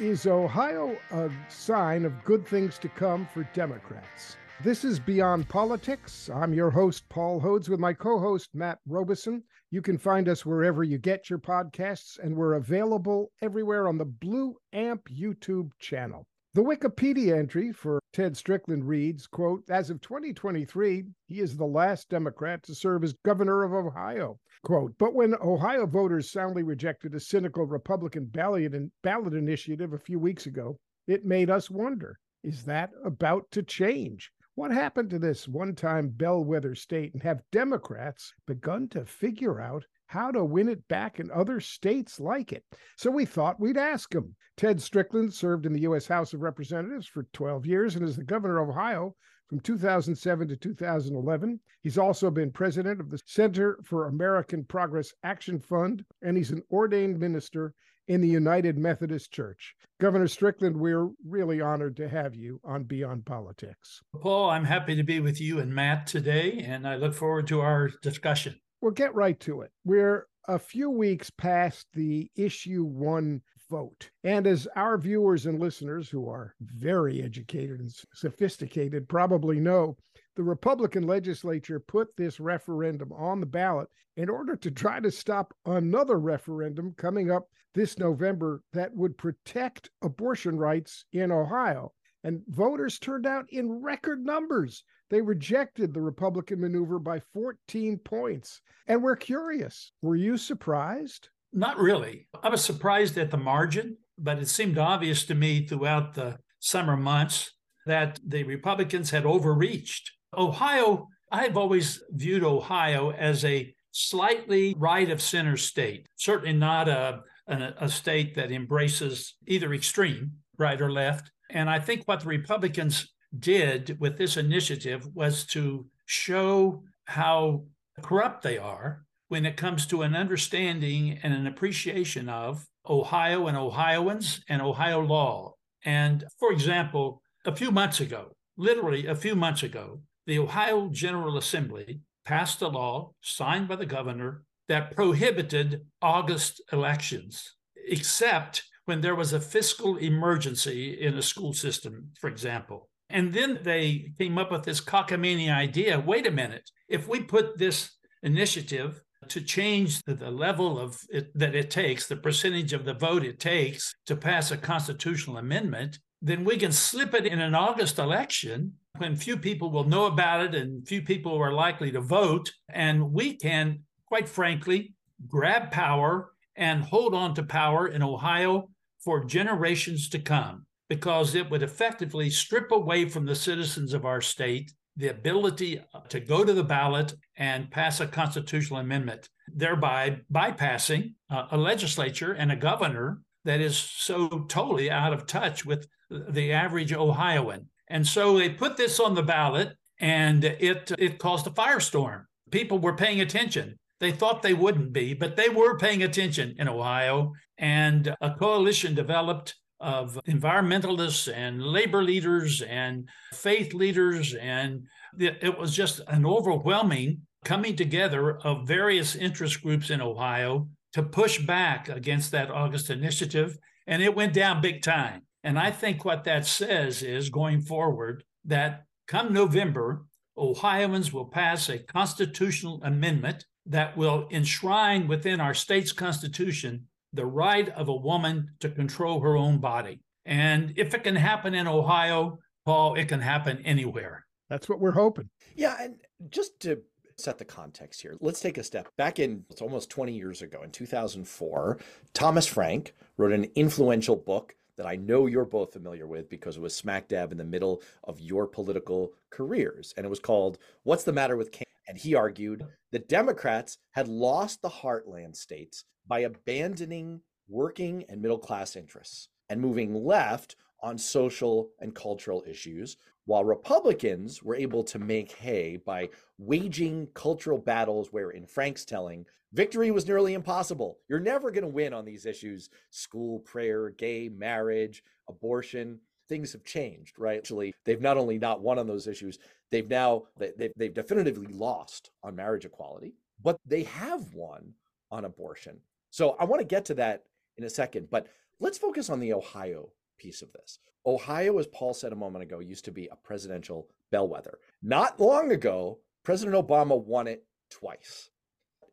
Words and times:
Is 0.00 0.26
Ohio 0.26 0.98
a 1.12 1.30
sign 1.48 2.04
of 2.04 2.24
good 2.24 2.44
things 2.44 2.78
to 2.80 2.88
come 2.88 3.28
for 3.32 3.48
Democrats? 3.54 4.36
This 4.60 4.82
is 4.84 4.98
Beyond 4.98 5.48
Politics. 5.48 6.28
I'm 6.34 6.52
your 6.52 6.70
host, 6.70 7.08
Paul 7.08 7.40
Hodes, 7.40 7.68
with 7.68 7.78
my 7.78 7.92
co 7.92 8.18
host, 8.18 8.50
Matt 8.54 8.80
Robison. 8.88 9.44
You 9.70 9.82
can 9.82 9.96
find 9.96 10.28
us 10.28 10.44
wherever 10.44 10.82
you 10.82 10.98
get 10.98 11.30
your 11.30 11.38
podcasts, 11.38 12.18
and 12.18 12.36
we're 12.36 12.54
available 12.54 13.30
everywhere 13.40 13.86
on 13.86 13.96
the 13.96 14.04
Blue 14.04 14.56
Amp 14.72 15.08
YouTube 15.08 15.70
channel. 15.78 16.26
The 16.54 16.62
Wikipedia 16.62 17.36
entry 17.36 17.72
for 17.72 17.98
Ted 18.12 18.36
Strickland 18.36 18.84
reads, 18.84 19.26
quote, 19.26 19.68
as 19.68 19.90
of 19.90 20.00
2023, 20.00 21.04
he 21.26 21.40
is 21.40 21.56
the 21.56 21.66
last 21.66 22.08
Democrat 22.08 22.62
to 22.62 22.76
serve 22.76 23.02
as 23.02 23.12
governor 23.24 23.64
of 23.64 23.72
Ohio. 23.72 24.38
Quote, 24.62 24.96
but 24.96 25.14
when 25.14 25.34
Ohio 25.34 25.84
voters 25.84 26.30
soundly 26.30 26.62
rejected 26.62 27.12
a 27.12 27.18
cynical 27.18 27.66
Republican 27.66 28.26
ballot, 28.26 28.72
ballot 29.02 29.34
initiative 29.34 29.92
a 29.92 29.98
few 29.98 30.20
weeks 30.20 30.46
ago, 30.46 30.78
it 31.08 31.24
made 31.24 31.50
us 31.50 31.70
wonder 31.70 32.20
is 32.44 32.62
that 32.66 32.90
about 33.04 33.50
to 33.50 33.64
change? 33.64 34.30
What 34.54 34.70
happened 34.70 35.10
to 35.10 35.18
this 35.18 35.48
one 35.48 35.74
time 35.74 36.10
bellwether 36.10 36.76
state? 36.76 37.14
And 37.14 37.22
have 37.24 37.42
Democrats 37.50 38.32
begun 38.46 38.86
to 38.90 39.04
figure 39.04 39.60
out 39.60 39.86
how 40.14 40.30
to 40.30 40.44
win 40.44 40.68
it 40.68 40.86
back 40.86 41.18
in 41.18 41.28
other 41.32 41.58
states 41.58 42.20
like 42.20 42.52
it? 42.52 42.62
So 42.96 43.10
we 43.10 43.24
thought 43.24 43.58
we'd 43.58 43.76
ask 43.76 44.14
him. 44.14 44.36
Ted 44.56 44.80
Strickland 44.80 45.34
served 45.34 45.66
in 45.66 45.72
the 45.72 45.80
U.S. 45.80 46.06
House 46.06 46.32
of 46.32 46.40
Representatives 46.40 47.08
for 47.08 47.24
12 47.32 47.66
years 47.66 47.96
and 47.96 48.08
is 48.08 48.14
the 48.14 48.22
governor 48.22 48.60
of 48.60 48.68
Ohio 48.68 49.16
from 49.48 49.58
2007 49.58 50.46
to 50.46 50.56
2011. 50.56 51.58
He's 51.82 51.98
also 51.98 52.30
been 52.30 52.52
president 52.52 53.00
of 53.00 53.10
the 53.10 53.20
Center 53.26 53.80
for 53.84 54.06
American 54.06 54.62
Progress 54.62 55.12
Action 55.24 55.58
Fund, 55.58 56.04
and 56.22 56.36
he's 56.36 56.52
an 56.52 56.62
ordained 56.70 57.18
minister 57.18 57.74
in 58.06 58.20
the 58.20 58.28
United 58.28 58.78
Methodist 58.78 59.32
Church. 59.32 59.74
Governor 60.00 60.28
Strickland, 60.28 60.76
we're 60.76 61.08
really 61.26 61.60
honored 61.60 61.96
to 61.96 62.08
have 62.08 62.36
you 62.36 62.60
on 62.62 62.84
Beyond 62.84 63.26
Politics. 63.26 64.00
Paul, 64.20 64.50
I'm 64.50 64.64
happy 64.64 64.94
to 64.94 65.02
be 65.02 65.18
with 65.18 65.40
you 65.40 65.58
and 65.58 65.74
Matt 65.74 66.06
today, 66.06 66.64
and 66.64 66.86
I 66.86 66.94
look 66.94 67.14
forward 67.14 67.48
to 67.48 67.62
our 67.62 67.90
discussion. 68.00 68.60
We'll 68.84 68.92
get 68.92 69.14
right 69.14 69.40
to 69.40 69.62
it. 69.62 69.70
We're 69.86 70.26
a 70.46 70.58
few 70.58 70.90
weeks 70.90 71.30
past 71.30 71.86
the 71.94 72.30
issue 72.36 72.84
one 72.84 73.40
vote. 73.70 74.10
And 74.24 74.46
as 74.46 74.68
our 74.76 74.98
viewers 74.98 75.46
and 75.46 75.58
listeners, 75.58 76.10
who 76.10 76.28
are 76.28 76.54
very 76.60 77.22
educated 77.22 77.80
and 77.80 77.90
sophisticated, 78.12 79.08
probably 79.08 79.58
know, 79.58 79.96
the 80.36 80.42
Republican 80.42 81.06
legislature 81.06 81.80
put 81.80 82.14
this 82.18 82.38
referendum 82.38 83.10
on 83.14 83.40
the 83.40 83.46
ballot 83.46 83.88
in 84.18 84.28
order 84.28 84.54
to 84.54 84.70
try 84.70 85.00
to 85.00 85.10
stop 85.10 85.54
another 85.64 86.20
referendum 86.20 86.92
coming 86.98 87.30
up 87.30 87.48
this 87.74 87.98
November 87.98 88.62
that 88.74 88.94
would 88.94 89.16
protect 89.16 89.88
abortion 90.02 90.58
rights 90.58 91.06
in 91.14 91.32
Ohio. 91.32 91.90
And 92.22 92.42
voters 92.48 92.98
turned 92.98 93.26
out 93.26 93.46
in 93.48 93.82
record 93.82 94.22
numbers. 94.22 94.84
They 95.10 95.20
rejected 95.20 95.92
the 95.92 96.00
Republican 96.00 96.60
maneuver 96.60 96.98
by 96.98 97.20
14 97.32 97.98
points. 97.98 98.60
And 98.86 99.02
we're 99.02 99.16
curious 99.16 99.92
were 100.02 100.16
you 100.16 100.36
surprised? 100.36 101.28
Not 101.52 101.78
really. 101.78 102.26
I 102.42 102.48
was 102.48 102.64
surprised 102.64 103.16
at 103.16 103.30
the 103.30 103.36
margin, 103.36 103.96
but 104.18 104.38
it 104.38 104.48
seemed 104.48 104.78
obvious 104.78 105.24
to 105.26 105.34
me 105.34 105.66
throughout 105.66 106.14
the 106.14 106.38
summer 106.58 106.96
months 106.96 107.52
that 107.86 108.18
the 108.26 108.42
Republicans 108.44 109.10
had 109.10 109.24
overreached. 109.24 110.10
Ohio, 110.36 111.08
I've 111.30 111.56
always 111.56 112.02
viewed 112.10 112.42
Ohio 112.42 113.12
as 113.12 113.44
a 113.44 113.72
slightly 113.92 114.74
right 114.76 115.10
of 115.10 115.22
center 115.22 115.56
state, 115.56 116.08
certainly 116.16 116.54
not 116.54 116.88
a, 116.88 117.20
a, 117.46 117.74
a 117.82 117.88
state 117.88 118.34
that 118.34 118.50
embraces 118.50 119.36
either 119.46 119.72
extreme, 119.72 120.32
right 120.58 120.80
or 120.80 120.90
left. 120.90 121.30
And 121.50 121.70
I 121.70 121.78
think 121.78 122.02
what 122.06 122.20
the 122.20 122.28
Republicans 122.28 123.13
did 123.40 123.98
with 124.00 124.18
this 124.18 124.36
initiative 124.36 125.06
was 125.14 125.44
to 125.46 125.86
show 126.06 126.82
how 127.06 127.64
corrupt 128.02 128.42
they 128.42 128.58
are 128.58 129.04
when 129.28 129.46
it 129.46 129.56
comes 129.56 129.86
to 129.86 130.02
an 130.02 130.14
understanding 130.14 131.18
and 131.22 131.32
an 131.32 131.46
appreciation 131.46 132.28
of 132.28 132.64
Ohio 132.88 133.46
and 133.46 133.56
Ohioans 133.56 134.42
and 134.48 134.60
Ohio 134.60 135.00
law. 135.00 135.54
And 135.84 136.24
for 136.38 136.52
example, 136.52 137.22
a 137.44 137.54
few 137.54 137.70
months 137.70 138.00
ago, 138.00 138.32
literally 138.56 139.06
a 139.06 139.14
few 139.14 139.34
months 139.34 139.62
ago, 139.62 140.00
the 140.26 140.38
Ohio 140.38 140.88
General 140.90 141.36
Assembly 141.36 142.00
passed 142.24 142.62
a 142.62 142.68
law 142.68 143.12
signed 143.20 143.68
by 143.68 143.76
the 143.76 143.86
governor 143.86 144.42
that 144.68 144.96
prohibited 144.96 145.82
August 146.00 146.62
elections, 146.72 147.56
except 147.86 148.62
when 148.86 149.00
there 149.00 149.14
was 149.14 149.32
a 149.32 149.40
fiscal 149.40 149.96
emergency 149.98 151.00
in 151.00 151.16
a 151.16 151.22
school 151.22 151.52
system, 151.52 152.10
for 152.18 152.28
example. 152.28 152.88
And 153.10 153.32
then 153.32 153.60
they 153.62 154.12
came 154.18 154.38
up 154.38 154.50
with 154.50 154.64
this 154.64 154.80
cockamamie 154.80 155.52
idea. 155.52 156.00
Wait 156.00 156.26
a 156.26 156.30
minute, 156.30 156.70
if 156.88 157.06
we 157.06 157.20
put 157.20 157.58
this 157.58 157.90
initiative 158.22 159.02
to 159.28 159.40
change 159.40 160.02
the 160.04 160.30
level 160.30 160.78
of 160.78 161.00
it, 161.10 161.36
that 161.38 161.54
it 161.54 161.70
takes, 161.70 162.06
the 162.06 162.16
percentage 162.16 162.72
of 162.72 162.84
the 162.84 162.94
vote 162.94 163.24
it 163.24 163.40
takes 163.40 163.94
to 164.06 164.16
pass 164.16 164.50
a 164.50 164.56
constitutional 164.56 165.38
amendment, 165.38 165.98
then 166.20 166.44
we 166.44 166.56
can 166.56 166.72
slip 166.72 167.14
it 167.14 167.26
in 167.26 167.40
an 167.40 167.54
August 167.54 167.98
election 167.98 168.72
when 168.96 169.16
few 169.16 169.36
people 169.36 169.70
will 169.70 169.84
know 169.84 170.06
about 170.06 170.42
it 170.42 170.54
and 170.54 170.86
few 170.86 171.02
people 171.02 171.36
are 171.36 171.52
likely 171.52 171.90
to 171.92 172.00
vote. 172.00 172.52
And 172.70 173.12
we 173.12 173.36
can, 173.36 173.80
quite 174.06 174.28
frankly, 174.28 174.94
grab 175.28 175.70
power 175.70 176.32
and 176.56 176.82
hold 176.82 177.14
on 177.14 177.34
to 177.34 177.42
power 177.42 177.88
in 177.88 178.02
Ohio 178.02 178.70
for 179.02 179.24
generations 179.24 180.08
to 180.10 180.18
come 180.18 180.66
because 180.94 181.34
it 181.34 181.50
would 181.50 181.64
effectively 181.64 182.30
strip 182.30 182.70
away 182.70 183.08
from 183.08 183.26
the 183.26 183.34
citizens 183.34 183.92
of 183.94 184.04
our 184.04 184.20
state 184.20 184.72
the 184.96 185.08
ability 185.08 185.80
to 186.08 186.20
go 186.20 186.44
to 186.44 186.52
the 186.52 186.62
ballot 186.62 187.14
and 187.36 187.68
pass 187.68 187.98
a 187.98 188.06
constitutional 188.06 188.78
amendment, 188.78 189.28
thereby 189.52 190.20
bypassing 190.32 191.14
a 191.50 191.56
legislature 191.56 192.34
and 192.34 192.52
a 192.52 192.56
governor 192.70 193.18
that 193.44 193.60
is 193.60 193.76
so 193.76 194.28
totally 194.48 194.88
out 194.92 195.12
of 195.12 195.26
touch 195.26 195.66
with 195.66 195.88
the 196.10 196.52
average 196.52 196.92
Ohioan. 196.92 197.66
And 197.88 198.06
so 198.06 198.38
they 198.38 198.50
put 198.50 198.76
this 198.76 199.00
on 199.00 199.16
the 199.16 199.22
ballot 199.22 199.76
and 200.00 200.44
it 200.44 200.92
it 200.96 201.18
caused 201.18 201.48
a 201.48 201.50
firestorm. 201.50 202.26
People 202.52 202.78
were 202.78 202.94
paying 202.94 203.20
attention. 203.20 203.76
They 203.98 204.12
thought 204.12 204.42
they 204.42 204.54
wouldn't 204.54 204.92
be, 204.92 205.12
but 205.12 205.34
they 205.34 205.48
were 205.48 205.76
paying 205.76 206.04
attention 206.04 206.54
in 206.58 206.68
Ohio 206.68 207.32
and 207.58 208.14
a 208.20 208.34
coalition 208.34 208.94
developed 208.94 209.56
of 209.84 210.18
environmentalists 210.26 211.30
and 211.32 211.62
labor 211.62 212.02
leaders 212.02 212.62
and 212.62 213.06
faith 213.34 213.74
leaders. 213.74 214.34
And 214.34 214.86
it 215.18 215.58
was 215.58 215.76
just 215.76 216.00
an 216.08 216.24
overwhelming 216.24 217.20
coming 217.44 217.76
together 217.76 218.38
of 218.38 218.66
various 218.66 219.14
interest 219.14 219.62
groups 219.62 219.90
in 219.90 220.00
Ohio 220.00 220.68
to 220.94 221.02
push 221.02 221.38
back 221.38 221.88
against 221.90 222.30
that 222.30 222.50
August 222.50 222.88
initiative. 222.88 223.58
And 223.86 224.02
it 224.02 224.16
went 224.16 224.32
down 224.32 224.62
big 224.62 224.80
time. 224.82 225.22
And 225.42 225.58
I 225.58 225.70
think 225.70 226.04
what 226.04 226.24
that 226.24 226.46
says 226.46 227.02
is 227.02 227.28
going 227.28 227.60
forward 227.60 228.24
that 228.46 228.84
come 229.06 229.34
November, 229.34 230.06
Ohioans 230.38 231.12
will 231.12 231.26
pass 231.26 231.68
a 231.68 231.78
constitutional 231.78 232.80
amendment 232.82 233.44
that 233.66 233.96
will 233.96 234.26
enshrine 234.30 235.06
within 235.06 235.40
our 235.40 235.54
state's 235.54 235.92
constitution 235.92 236.86
the 237.14 237.26
right 237.26 237.68
of 237.70 237.88
a 237.88 237.94
woman 237.94 238.50
to 238.60 238.68
control 238.68 239.20
her 239.20 239.36
own 239.36 239.58
body. 239.58 240.00
And 240.26 240.74
if 240.76 240.94
it 240.94 241.04
can 241.04 241.16
happen 241.16 241.54
in 241.54 241.66
Ohio, 241.66 242.38
Paul, 242.64 242.94
it 242.94 243.08
can 243.08 243.20
happen 243.20 243.62
anywhere. 243.64 244.26
That's 244.48 244.68
what 244.68 244.80
we're 244.80 244.92
hoping. 244.92 245.28
Yeah. 245.54 245.76
And 245.80 245.96
just 246.30 246.60
to 246.60 246.82
set 247.16 247.38
the 247.38 247.44
context 247.44 248.02
here, 248.02 248.16
let's 248.20 248.40
take 248.40 248.58
a 248.58 248.64
step 248.64 248.88
back 248.96 249.18
in 249.18 249.44
it's 249.50 249.62
almost 249.62 249.90
20 249.90 250.12
years 250.12 250.42
ago, 250.42 250.62
in 250.62 250.70
2004, 250.70 251.78
Thomas 252.12 252.46
Frank 252.46 252.94
wrote 253.16 253.32
an 253.32 253.46
influential 253.54 254.16
book 254.16 254.54
that 254.76 254.86
I 254.86 254.96
know 254.96 255.26
you're 255.26 255.44
both 255.44 255.72
familiar 255.72 256.06
with 256.06 256.28
because 256.28 256.56
it 256.56 256.62
was 256.62 256.74
smack 256.74 257.08
dab 257.08 257.30
in 257.30 257.38
the 257.38 257.44
middle 257.44 257.82
of 258.02 258.20
your 258.20 258.46
political 258.46 259.12
careers. 259.30 259.94
And 259.96 260.04
it 260.04 260.10
was 260.10 260.18
called 260.18 260.58
What's 260.82 261.04
the 261.04 261.12
Matter 261.12 261.36
with 261.36 261.52
Kansas? 261.52 261.73
And 261.86 261.98
he 261.98 262.14
argued 262.14 262.64
that 262.92 263.08
Democrats 263.08 263.78
had 263.92 264.08
lost 264.08 264.62
the 264.62 264.70
heartland 264.70 265.36
states 265.36 265.84
by 266.06 266.20
abandoning 266.20 267.20
working 267.48 268.04
and 268.08 268.22
middle 268.22 268.38
class 268.38 268.76
interests 268.76 269.28
and 269.48 269.60
moving 269.60 269.94
left 269.94 270.56
on 270.82 270.98
social 270.98 271.70
and 271.80 271.94
cultural 271.94 272.44
issues, 272.46 272.96
while 273.26 273.44
Republicans 273.44 274.42
were 274.42 274.54
able 274.54 274.84
to 274.84 274.98
make 274.98 275.32
hay 275.32 275.78
by 275.78 276.08
waging 276.38 277.08
cultural 277.14 277.58
battles 277.58 278.12
where, 278.12 278.30
in 278.30 278.46
Frank's 278.46 278.84
telling, 278.84 279.24
victory 279.52 279.90
was 279.90 280.06
nearly 280.06 280.34
impossible. 280.34 280.98
You're 281.08 281.20
never 281.20 281.50
going 281.50 281.62
to 281.62 281.68
win 281.68 281.94
on 281.94 282.04
these 282.04 282.26
issues 282.26 282.68
school 282.90 283.38
prayer, 283.40 283.90
gay 283.90 284.28
marriage, 284.28 285.02
abortion. 285.28 286.00
Things 286.28 286.52
have 286.52 286.64
changed, 286.64 287.18
right? 287.18 287.38
Actually, 287.38 287.74
they've 287.84 288.00
not 288.00 288.18
only 288.18 288.38
not 288.38 288.62
won 288.62 288.78
on 288.78 288.86
those 288.86 289.06
issues, 289.06 289.38
they've 289.74 289.88
now 289.88 290.22
they've, 290.38 290.72
they've 290.76 290.94
definitively 290.94 291.52
lost 291.52 292.10
on 292.22 292.36
marriage 292.36 292.64
equality, 292.64 293.14
but 293.42 293.58
they 293.66 293.82
have 293.84 294.32
won 294.32 294.72
on 295.10 295.24
abortion. 295.24 295.78
So 296.10 296.36
I 296.38 296.44
want 296.44 296.60
to 296.60 296.66
get 296.66 296.84
to 296.86 296.94
that 296.94 297.24
in 297.56 297.64
a 297.64 297.70
second, 297.70 298.08
but 298.10 298.28
Let's 298.60 298.78
focus 298.78 299.10
on 299.10 299.20
the 299.20 299.32
Ohio 299.32 299.90
piece 300.16 300.40
of 300.40 300.52
this. 300.52 300.78
Ohio, 301.04 301.58
as 301.58 301.66
Paul 301.66 301.92
said 301.92 302.12
a 302.12 302.16
moment 302.16 302.44
ago, 302.44 302.60
used 302.60 302.84
to 302.86 302.92
be 302.92 303.08
a 303.08 303.16
presidential 303.16 303.88
bellwether. 304.10 304.58
Not 304.82 305.20
long 305.20 305.50
ago, 305.52 305.98
President 306.22 306.56
Obama 306.56 306.98
won 306.98 307.26
it 307.26 307.44
twice. 307.68 308.30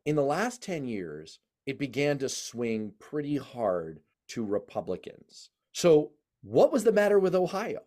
In 0.06 0.16
the 0.16 0.24
last 0.24 0.62
10 0.64 0.86
years, 0.86 1.40
it 1.66 1.78
began 1.78 2.18
to 2.18 2.28
swing 2.28 2.94
pretty 3.00 3.38
hard 3.38 4.02
to 4.30 4.44
Republicans. 4.44 5.52
So, 5.74 6.12
what 6.42 6.74
was 6.74 6.84
the 6.84 6.92
matter 6.92 7.20
with 7.20 7.36
Ohio? 7.36 7.82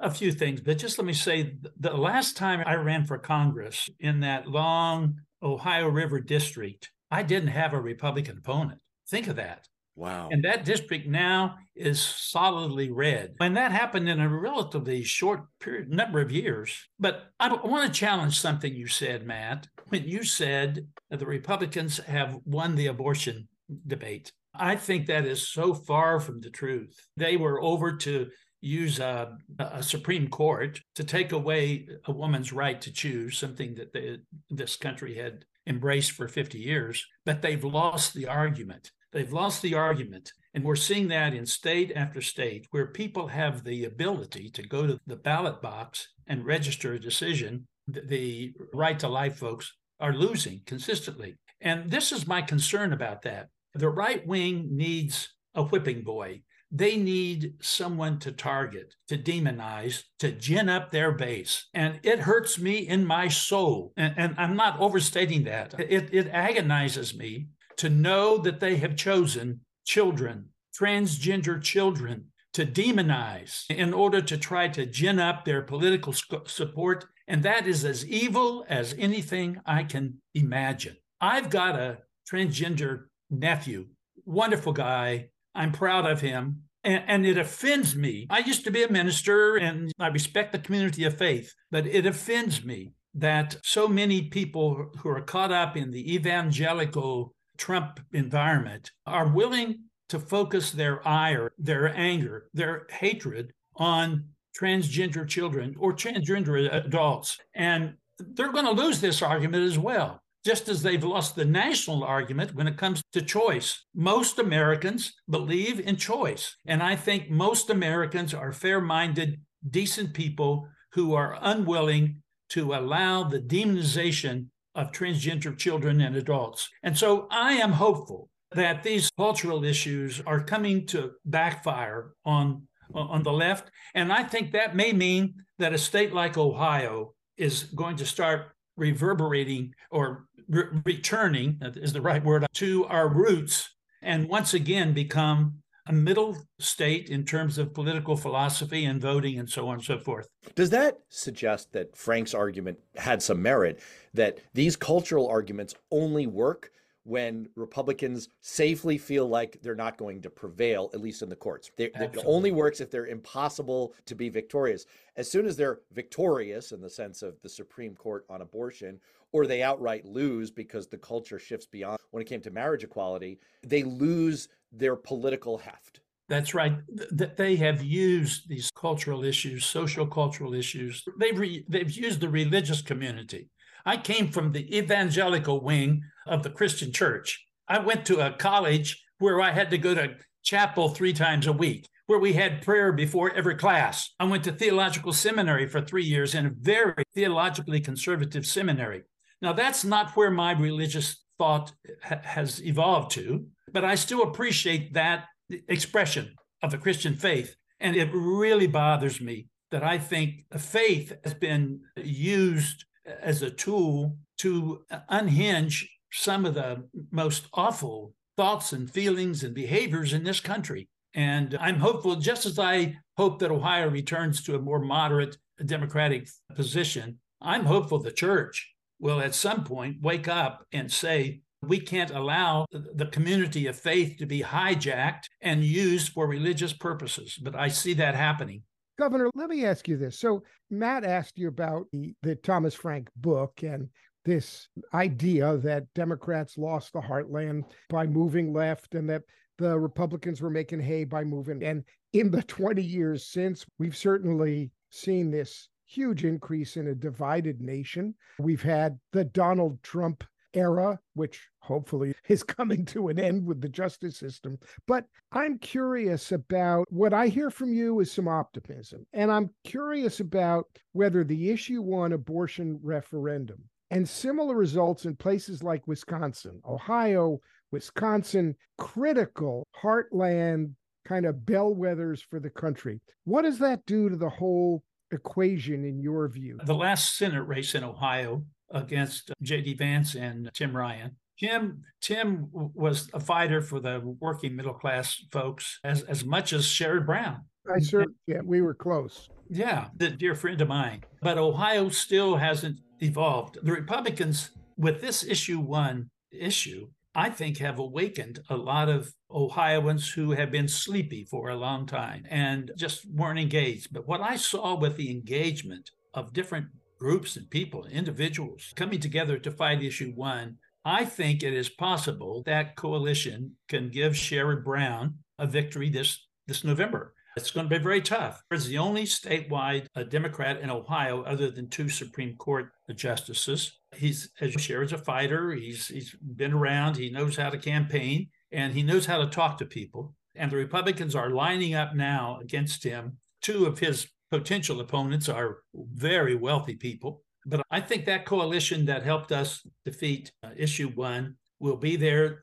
A 0.00 0.10
few 0.10 0.32
things, 0.32 0.62
but 0.62 0.78
just 0.78 0.98
let 0.98 1.06
me 1.06 1.12
say 1.12 1.54
the 1.78 1.94
last 1.94 2.36
time 2.36 2.62
I 2.64 2.76
ran 2.76 3.04
for 3.04 3.18
Congress 3.18 3.90
in 4.00 4.20
that 4.20 4.48
long 4.48 5.16
Ohio 5.42 5.88
River 5.88 6.18
district, 6.20 6.90
I 7.10 7.22
didn't 7.22 7.48
have 7.48 7.74
a 7.74 7.80
Republican 7.80 8.38
opponent. 8.38 8.80
Think 9.08 9.28
of 9.28 9.36
that. 9.36 9.68
Wow. 9.94 10.28
And 10.30 10.44
that 10.44 10.64
district 10.64 11.06
now 11.06 11.56
is 11.74 12.00
solidly 12.00 12.90
red. 12.90 13.34
And 13.40 13.56
that 13.56 13.72
happened 13.72 14.08
in 14.08 14.20
a 14.20 14.28
relatively 14.28 15.02
short 15.02 15.44
period, 15.58 15.90
number 15.90 16.20
of 16.20 16.30
years. 16.30 16.86
But 16.98 17.30
I 17.40 17.52
want 17.52 17.92
to 17.92 17.98
challenge 17.98 18.38
something 18.38 18.74
you 18.74 18.88
said, 18.88 19.26
Matt, 19.26 19.68
when 19.88 20.04
you 20.04 20.22
said 20.22 20.86
that 21.10 21.18
the 21.18 21.26
Republicans 21.26 21.98
have 21.98 22.36
won 22.44 22.76
the 22.76 22.86
abortion 22.88 23.48
debate. 23.86 24.32
I 24.54 24.76
think 24.76 25.06
that 25.06 25.26
is 25.26 25.48
so 25.48 25.74
far 25.74 26.20
from 26.20 26.40
the 26.40 26.50
truth. 26.50 26.98
They 27.16 27.36
were 27.36 27.62
over 27.62 27.96
to 27.96 28.28
use 28.66 28.98
a, 28.98 29.36
a, 29.58 29.82
Supreme 29.82 30.28
Court 30.28 30.80
to 30.94 31.04
take 31.04 31.32
away 31.32 31.86
a 32.06 32.12
woman's 32.12 32.52
right 32.52 32.80
to 32.80 32.92
choose, 32.92 33.38
something 33.38 33.74
that 33.76 33.92
they, 33.92 34.18
this 34.50 34.76
country 34.76 35.16
had 35.16 35.44
embraced 35.66 36.12
for 36.12 36.28
50 36.28 36.58
years, 36.58 37.04
but 37.24 37.42
they've 37.42 37.64
lost 37.64 38.14
the 38.14 38.26
argument. 38.26 38.90
They've 39.12 39.32
lost 39.32 39.62
the 39.62 39.74
argument. 39.74 40.32
And 40.54 40.64
we're 40.64 40.76
seeing 40.76 41.08
that 41.08 41.34
in 41.34 41.46
state 41.46 41.92
after 41.94 42.20
state 42.20 42.66
where 42.70 42.86
people 42.86 43.28
have 43.28 43.64
the 43.64 43.84
ability 43.84 44.50
to 44.50 44.62
go 44.62 44.86
to 44.86 44.98
the 45.06 45.16
ballot 45.16 45.60
box 45.60 46.08
and 46.26 46.44
register 46.44 46.94
a 46.94 47.00
decision. 47.00 47.66
The 47.86 48.52
right 48.74 48.98
to 48.98 49.08
life 49.08 49.36
folks 49.36 49.72
are 50.00 50.12
losing 50.12 50.60
consistently. 50.66 51.36
And 51.60 51.90
this 51.90 52.12
is 52.12 52.26
my 52.26 52.42
concern 52.42 52.92
about 52.92 53.22
that. 53.22 53.48
The 53.74 53.88
right 53.88 54.26
wing 54.26 54.68
needs 54.70 55.28
a 55.54 55.62
whipping 55.62 56.02
boy. 56.02 56.42
They 56.70 56.96
need 56.96 57.54
someone 57.60 58.18
to 58.20 58.32
target, 58.32 58.94
to 59.08 59.16
demonize, 59.16 60.02
to 60.18 60.32
gin 60.32 60.68
up 60.68 60.90
their 60.90 61.12
base. 61.12 61.68
And 61.74 62.00
it 62.02 62.20
hurts 62.20 62.58
me 62.58 62.78
in 62.78 63.06
my 63.06 63.28
soul. 63.28 63.92
And, 63.96 64.14
and 64.16 64.34
I'm 64.36 64.56
not 64.56 64.80
overstating 64.80 65.44
that. 65.44 65.74
It, 65.78 66.12
it 66.12 66.28
agonizes 66.28 67.16
me 67.16 67.48
to 67.76 67.88
know 67.88 68.38
that 68.38 68.60
they 68.60 68.76
have 68.76 68.96
chosen 68.96 69.60
children, 69.84 70.48
transgender 70.78 71.62
children, 71.62 72.26
to 72.54 72.66
demonize 72.66 73.64
in 73.70 73.92
order 73.92 74.22
to 74.22 74.36
try 74.38 74.66
to 74.66 74.86
gin 74.86 75.18
up 75.18 75.44
their 75.44 75.62
political 75.62 76.14
support. 76.46 77.04
And 77.28 77.42
that 77.42 77.66
is 77.66 77.84
as 77.84 78.06
evil 78.06 78.64
as 78.68 78.94
anything 78.98 79.60
I 79.66 79.84
can 79.84 80.22
imagine. 80.34 80.96
I've 81.20 81.50
got 81.50 81.78
a 81.78 81.98
transgender 82.30 83.04
nephew, 83.30 83.88
wonderful 84.24 84.72
guy. 84.72 85.28
I'm 85.56 85.72
proud 85.72 86.06
of 86.06 86.20
him. 86.20 86.62
And, 86.84 87.02
and, 87.08 87.26
it 87.26 87.36
offends 87.36 87.96
me. 87.96 88.28
I 88.30 88.38
used 88.38 88.62
to 88.64 88.70
be 88.70 88.84
a 88.84 88.92
minister 88.92 89.56
and 89.56 89.90
I 89.98 90.06
respect 90.08 90.52
the 90.52 90.60
community 90.60 91.02
of 91.02 91.18
faith, 91.18 91.52
but 91.70 91.84
it 91.86 92.06
offends 92.06 92.64
me 92.64 92.92
that 93.14 93.56
so 93.64 93.88
many 93.88 94.22
people 94.22 94.90
who 94.98 95.08
are 95.08 95.22
caught 95.22 95.50
up 95.50 95.76
in 95.76 95.90
the 95.90 96.14
evangelical 96.14 97.34
Trump 97.56 97.98
environment 98.12 98.92
are 99.06 99.28
willing 99.28 99.80
to 100.10 100.20
focus 100.20 100.70
their 100.70 101.06
ire, 101.06 101.52
their 101.58 101.88
anger, 101.96 102.48
their 102.54 102.86
hatred 102.90 103.52
on 103.76 104.26
transgender 104.58 105.26
children 105.26 105.74
or 105.78 105.92
transgender 105.92 106.72
adults. 106.84 107.38
And 107.54 107.94
they're 108.18 108.52
going 108.52 108.64
to 108.64 108.82
lose 108.82 109.00
this 109.00 109.22
argument 109.22 109.64
as 109.64 109.78
well, 109.78 110.22
just 110.46 110.68
as 110.68 110.80
they've 110.80 111.02
lost 111.02 111.34
the 111.34 111.44
national 111.44 112.04
argument 112.04 112.54
when 112.54 112.68
it 112.68 112.76
comes 112.76 113.02
to 113.12 113.20
choice. 113.20 113.84
Most 113.96 114.38
Americans 114.38 115.12
believe 115.28 115.80
in 115.80 115.96
choice. 115.96 116.56
And 116.66 116.84
I 116.84 116.94
think 116.94 117.28
most 117.28 117.68
Americans 117.68 118.32
are 118.32 118.52
fair 118.52 118.80
minded, 118.80 119.40
decent 119.68 120.14
people 120.14 120.68
who 120.92 121.14
are 121.14 121.36
unwilling 121.42 122.22
to 122.50 122.74
allow 122.74 123.24
the 123.24 123.40
demonization 123.40 124.46
of 124.76 124.92
transgender 124.92 125.58
children 125.58 126.00
and 126.00 126.14
adults. 126.14 126.68
And 126.84 126.96
so 126.96 127.26
I 127.32 127.54
am 127.54 127.72
hopeful 127.72 128.28
that 128.52 128.84
these 128.84 129.10
cultural 129.16 129.64
issues 129.64 130.22
are 130.26 130.44
coming 130.44 130.86
to 130.86 131.10
backfire 131.24 132.12
on 132.24 132.62
on 132.94 133.24
the 133.24 133.32
left 133.32 133.68
and 133.96 134.12
I 134.12 134.22
think 134.22 134.52
that 134.52 134.76
may 134.76 134.92
mean 134.92 135.34
that 135.58 135.72
a 135.72 135.78
state 135.78 136.14
like 136.14 136.38
Ohio 136.38 137.14
is 137.36 137.64
going 137.64 137.96
to 137.96 138.06
start 138.06 138.55
reverberating 138.76 139.74
or 139.90 140.26
re- 140.48 140.80
returning 140.84 141.58
is 141.76 141.92
the 141.92 142.00
right 142.00 142.24
word 142.24 142.46
to 142.54 142.84
our 142.86 143.08
roots 143.08 143.70
and 144.02 144.28
once 144.28 144.54
again 144.54 144.92
become 144.92 145.54
a 145.88 145.92
middle 145.92 146.36
state 146.58 147.10
in 147.10 147.24
terms 147.24 147.58
of 147.58 147.72
political 147.72 148.16
philosophy 148.16 148.84
and 148.84 149.00
voting 149.00 149.38
and 149.38 149.48
so 149.48 149.68
on 149.68 149.74
and 149.74 149.84
so 149.84 149.98
forth. 149.98 150.28
Does 150.54 150.70
that 150.70 150.98
suggest 151.08 151.72
that 151.72 151.96
Frank's 151.96 152.34
argument 152.34 152.78
had 152.96 153.22
some 153.22 153.40
merit 153.40 153.80
that 154.12 154.38
these 154.52 154.74
cultural 154.76 155.28
arguments 155.28 155.74
only 155.90 156.26
work 156.26 156.70
when 157.06 157.48
Republicans 157.54 158.28
safely 158.40 158.98
feel 158.98 159.28
like 159.28 159.58
they're 159.62 159.76
not 159.76 159.96
going 159.96 160.20
to 160.20 160.28
prevail, 160.28 160.90
at 160.92 161.00
least 161.00 161.22
in 161.22 161.28
the 161.28 161.36
courts. 161.36 161.70
They, 161.76 161.84
it 161.84 162.18
only 162.24 162.50
works 162.50 162.80
if 162.80 162.90
they're 162.90 163.06
impossible 163.06 163.94
to 164.06 164.16
be 164.16 164.28
victorious. 164.28 164.86
As 165.16 165.30
soon 165.30 165.46
as 165.46 165.56
they're 165.56 165.80
victorious 165.92 166.72
in 166.72 166.80
the 166.80 166.90
sense 166.90 167.22
of 167.22 167.40
the 167.42 167.48
Supreme 167.48 167.94
Court 167.94 168.26
on 168.28 168.42
abortion, 168.42 168.98
or 169.30 169.46
they 169.46 169.62
outright 169.62 170.04
lose 170.04 170.50
because 170.50 170.88
the 170.88 170.98
culture 170.98 171.38
shifts 171.38 171.66
beyond 171.66 171.98
when 172.10 172.22
it 172.22 172.28
came 172.28 172.40
to 172.40 172.50
marriage 172.50 172.82
equality, 172.82 173.38
they 173.62 173.84
lose 173.84 174.48
their 174.72 174.96
political 174.96 175.58
heft. 175.58 176.00
That's 176.28 176.54
right. 176.54 176.76
That 177.12 177.36
they 177.36 177.54
have 177.56 177.84
used 177.84 178.48
these 178.48 178.68
cultural 178.72 179.22
issues, 179.22 179.64
social 179.64 180.08
cultural 180.08 180.54
issues. 180.54 181.04
They've 181.20 181.38
re- 181.38 181.64
they've 181.68 181.90
used 181.90 182.20
the 182.20 182.28
religious 182.28 182.82
community. 182.82 183.48
I 183.86 183.96
came 183.96 184.32
from 184.32 184.50
the 184.50 184.76
evangelical 184.76 185.62
wing 185.62 186.02
of 186.26 186.42
the 186.42 186.50
Christian 186.50 186.92
church. 186.92 187.46
I 187.68 187.78
went 187.78 188.04
to 188.06 188.26
a 188.26 188.32
college 188.32 189.02
where 189.18 189.40
I 189.40 189.52
had 189.52 189.70
to 189.70 189.78
go 189.78 189.94
to 189.94 190.16
chapel 190.42 190.88
three 190.88 191.12
times 191.12 191.46
a 191.46 191.52
week, 191.52 191.86
where 192.06 192.18
we 192.18 192.32
had 192.32 192.62
prayer 192.62 192.92
before 192.92 193.32
every 193.32 193.54
class. 193.54 194.12
I 194.18 194.24
went 194.24 194.42
to 194.44 194.52
theological 194.52 195.12
seminary 195.12 195.68
for 195.68 195.80
three 195.80 196.04
years 196.04 196.34
in 196.34 196.46
a 196.46 196.50
very 196.50 197.04
theologically 197.14 197.80
conservative 197.80 198.44
seminary. 198.44 199.02
Now, 199.40 199.52
that's 199.52 199.84
not 199.84 200.16
where 200.16 200.30
my 200.32 200.52
religious 200.52 201.24
thought 201.38 201.72
ha- 202.02 202.20
has 202.22 202.60
evolved 202.64 203.12
to, 203.12 203.46
but 203.72 203.84
I 203.84 203.94
still 203.94 204.22
appreciate 204.24 204.94
that 204.94 205.26
expression 205.68 206.34
of 206.62 206.72
the 206.72 206.78
Christian 206.78 207.14
faith. 207.14 207.54
And 207.78 207.94
it 207.94 208.10
really 208.12 208.66
bothers 208.66 209.20
me 209.20 209.46
that 209.70 209.84
I 209.84 209.98
think 209.98 210.46
faith 210.56 211.12
has 211.22 211.34
been 211.34 211.80
used 211.96 212.84
as 213.20 213.42
a 213.42 213.50
tool 213.50 214.16
to 214.38 214.84
unhinge 215.08 215.88
some 216.12 216.44
of 216.44 216.54
the 216.54 216.88
most 217.10 217.46
awful 217.52 218.14
thoughts 218.36 218.72
and 218.72 218.90
feelings 218.90 219.42
and 219.42 219.54
behaviors 219.54 220.12
in 220.12 220.24
this 220.24 220.40
country. 220.40 220.88
And 221.14 221.56
I'm 221.60 221.78
hopeful, 221.78 222.16
just 222.16 222.44
as 222.44 222.58
I 222.58 222.96
hope 223.16 223.38
that 223.38 223.50
Ohio 223.50 223.88
returns 223.88 224.42
to 224.42 224.56
a 224.56 224.60
more 224.60 224.78
moderate 224.78 225.36
democratic 225.64 226.28
position, 226.54 227.18
I'm 227.40 227.64
hopeful 227.64 227.98
the 227.98 228.10
church 228.10 228.74
will 228.98 229.20
at 229.20 229.34
some 229.34 229.64
point 229.64 230.02
wake 230.02 230.28
up 230.28 230.66
and 230.72 230.90
say, 230.92 231.40
we 231.62 231.80
can't 231.80 232.10
allow 232.10 232.66
the 232.70 233.06
community 233.06 233.66
of 233.66 233.78
faith 233.78 234.18
to 234.18 234.26
be 234.26 234.42
hijacked 234.42 235.24
and 235.40 235.64
used 235.64 236.12
for 236.12 236.26
religious 236.26 236.72
purposes. 236.72 237.38
But 237.40 237.56
I 237.56 237.68
see 237.68 237.94
that 237.94 238.14
happening. 238.14 238.62
Governor, 238.98 239.30
let 239.34 239.50
me 239.50 239.64
ask 239.64 239.88
you 239.88 239.96
this. 239.96 240.18
So, 240.18 240.42
Matt 240.70 241.04
asked 241.04 241.38
you 241.38 241.48
about 241.48 241.86
the, 241.92 242.14
the 242.22 242.34
Thomas 242.34 242.74
Frank 242.74 243.08
book 243.16 243.62
and 243.62 243.88
this 244.24 244.68
idea 244.92 245.56
that 245.58 245.92
Democrats 245.94 246.58
lost 246.58 246.92
the 246.92 247.00
heartland 247.00 247.64
by 247.88 248.06
moving 248.06 248.52
left 248.52 248.94
and 248.94 249.08
that 249.08 249.22
the 249.58 249.78
Republicans 249.78 250.40
were 250.40 250.50
making 250.50 250.80
hay 250.80 251.04
by 251.04 251.24
moving. 251.24 251.62
And 251.62 251.84
in 252.12 252.30
the 252.30 252.42
20 252.44 252.82
years 252.82 253.26
since, 253.26 253.64
we've 253.78 253.96
certainly 253.96 254.70
seen 254.90 255.30
this 255.30 255.68
huge 255.86 256.24
increase 256.24 256.76
in 256.76 256.88
a 256.88 256.94
divided 256.94 257.60
nation. 257.60 258.14
We've 258.38 258.62
had 258.62 258.98
the 259.12 259.24
Donald 259.24 259.82
Trump 259.82 260.24
era, 260.56 260.98
which 261.14 261.46
hopefully 261.60 262.14
is 262.28 262.42
coming 262.42 262.84
to 262.86 263.08
an 263.08 263.18
end 263.18 263.46
with 263.46 263.60
the 263.60 263.68
justice 263.68 264.16
system. 264.16 264.58
But 264.86 265.04
I'm 265.32 265.58
curious 265.58 266.32
about 266.32 266.86
what 266.90 267.12
I 267.12 267.28
hear 267.28 267.50
from 267.50 267.72
you 267.72 268.00
is 268.00 268.10
some 268.10 268.28
optimism. 268.28 269.06
And 269.12 269.30
I'm 269.30 269.50
curious 269.64 270.20
about 270.20 270.66
whether 270.92 271.22
the 271.22 271.50
issue 271.50 271.82
one 271.82 272.12
abortion 272.12 272.80
referendum 272.82 273.62
and 273.90 274.08
similar 274.08 274.56
results 274.56 275.04
in 275.04 275.14
places 275.14 275.62
like 275.62 275.86
Wisconsin, 275.86 276.60
Ohio, 276.68 277.38
Wisconsin, 277.70 278.56
critical 278.78 279.66
heartland 279.80 280.72
kind 281.06 281.26
of 281.26 281.36
bellwethers 281.36 282.20
for 282.28 282.40
the 282.40 282.50
country. 282.50 283.00
What 283.24 283.42
does 283.42 283.58
that 283.60 283.86
do 283.86 284.08
to 284.08 284.16
the 284.16 284.28
whole 284.28 284.82
equation 285.12 285.84
in 285.84 286.00
your 286.00 286.28
view? 286.28 286.58
The 286.64 286.74
last 286.74 287.16
Senate 287.16 287.42
race 287.42 287.74
in 287.74 287.84
Ohio 287.84 288.44
against 288.70 289.30
uh, 289.30 289.34
J.D. 289.42 289.74
Vance 289.74 290.14
and 290.14 290.50
Tim 290.54 290.76
Ryan. 290.76 291.16
Tim 291.38 291.82
Tim 292.00 292.48
was 292.52 293.10
a 293.12 293.20
fighter 293.20 293.60
for 293.60 293.78
the 293.78 294.00
working 294.20 294.56
middle 294.56 294.74
class 294.74 295.22
folks 295.30 295.78
as, 295.84 296.02
as 296.04 296.24
much 296.24 296.52
as 296.52 296.64
Sherrod 296.64 297.06
Brown. 297.06 297.42
I 297.72 297.80
sure 297.80 298.06
yeah, 298.26 298.40
we 298.44 298.62
were 298.62 298.74
close. 298.74 299.28
Yeah, 299.48 299.88
the 299.96 300.10
dear 300.10 300.34
friend 300.34 300.60
of 300.60 300.68
mine. 300.68 301.04
But 301.20 301.38
Ohio 301.38 301.88
still 301.88 302.36
hasn't 302.36 302.80
evolved. 303.00 303.58
The 303.62 303.72
Republicans, 303.72 304.50
with 304.76 305.00
this 305.00 305.24
issue 305.24 305.58
one 305.58 306.10
issue, 306.30 306.88
I 307.14 307.30
think 307.30 307.58
have 307.58 307.78
awakened 307.78 308.40
a 308.50 308.56
lot 308.56 308.88
of 308.88 309.12
Ohioans 309.30 310.10
who 310.10 310.32
have 310.32 310.50
been 310.50 310.68
sleepy 310.68 311.24
for 311.24 311.48
a 311.48 311.56
long 311.56 311.86
time 311.86 312.24
and 312.28 312.70
just 312.76 313.10
weren't 313.10 313.38
engaged. 313.38 313.88
But 313.92 314.06
what 314.06 314.20
I 314.20 314.36
saw 314.36 314.78
with 314.78 314.96
the 314.96 315.10
engagement 315.10 315.90
of 316.12 316.32
different 316.32 316.66
groups 316.98 317.36
and 317.36 317.50
people, 317.50 317.86
individuals 317.86 318.72
coming 318.76 319.00
together 319.00 319.38
to 319.38 319.50
fight 319.50 319.82
issue 319.82 320.12
one, 320.14 320.58
I 320.84 321.04
think 321.04 321.42
it 321.42 321.52
is 321.52 321.68
possible 321.68 322.42
that 322.46 322.76
coalition 322.76 323.56
can 323.68 323.90
give 323.90 324.12
Sherrod 324.12 324.64
Brown 324.64 325.18
a 325.38 325.46
victory 325.46 325.90
this 325.90 326.26
this 326.46 326.62
November. 326.62 327.12
It's 327.36 327.50
going 327.50 327.68
to 327.68 327.78
be 327.78 327.82
very 327.82 328.00
tough. 328.00 328.42
It's 328.50 328.66
the 328.66 328.78
only 328.78 329.04
statewide 329.04 329.86
uh, 329.94 330.04
Democrat 330.04 330.60
in 330.60 330.70
Ohio, 330.70 331.22
other 331.24 331.50
than 331.50 331.68
two 331.68 331.88
Supreme 331.88 332.34
Court 332.36 332.70
justices. 332.94 333.78
He's 333.94 334.30
as 334.40 334.52
Sherrod's 334.54 334.92
a 334.92 334.98
fighter. 334.98 335.52
He's 335.52 335.88
he's 335.88 336.14
been 336.14 336.52
around. 336.52 336.96
He 336.96 337.10
knows 337.10 337.36
how 337.36 337.50
to 337.50 337.58
campaign 337.58 338.28
and 338.52 338.72
he 338.72 338.82
knows 338.82 339.06
how 339.06 339.18
to 339.18 339.26
talk 339.26 339.58
to 339.58 339.66
people. 339.66 340.14
And 340.34 340.50
the 340.50 340.56
Republicans 340.56 341.14
are 341.14 341.30
lining 341.30 341.74
up 341.74 341.94
now 341.94 342.38
against 342.40 342.84
him. 342.84 343.18
Two 343.42 343.66
of 343.66 343.78
his 343.78 344.08
potential 344.30 344.80
opponents 344.80 345.28
are 345.28 345.58
very 345.74 346.34
wealthy 346.34 346.74
people. 346.74 347.22
But 347.46 347.62
I 347.70 347.80
think 347.80 348.04
that 348.06 348.26
coalition 348.26 348.84
that 348.86 349.04
helped 349.04 349.30
us 349.30 349.64
defeat 349.84 350.32
uh, 350.42 350.50
issue 350.56 350.88
one 350.88 351.36
will 351.60 351.76
be 351.76 351.96
there 351.96 352.42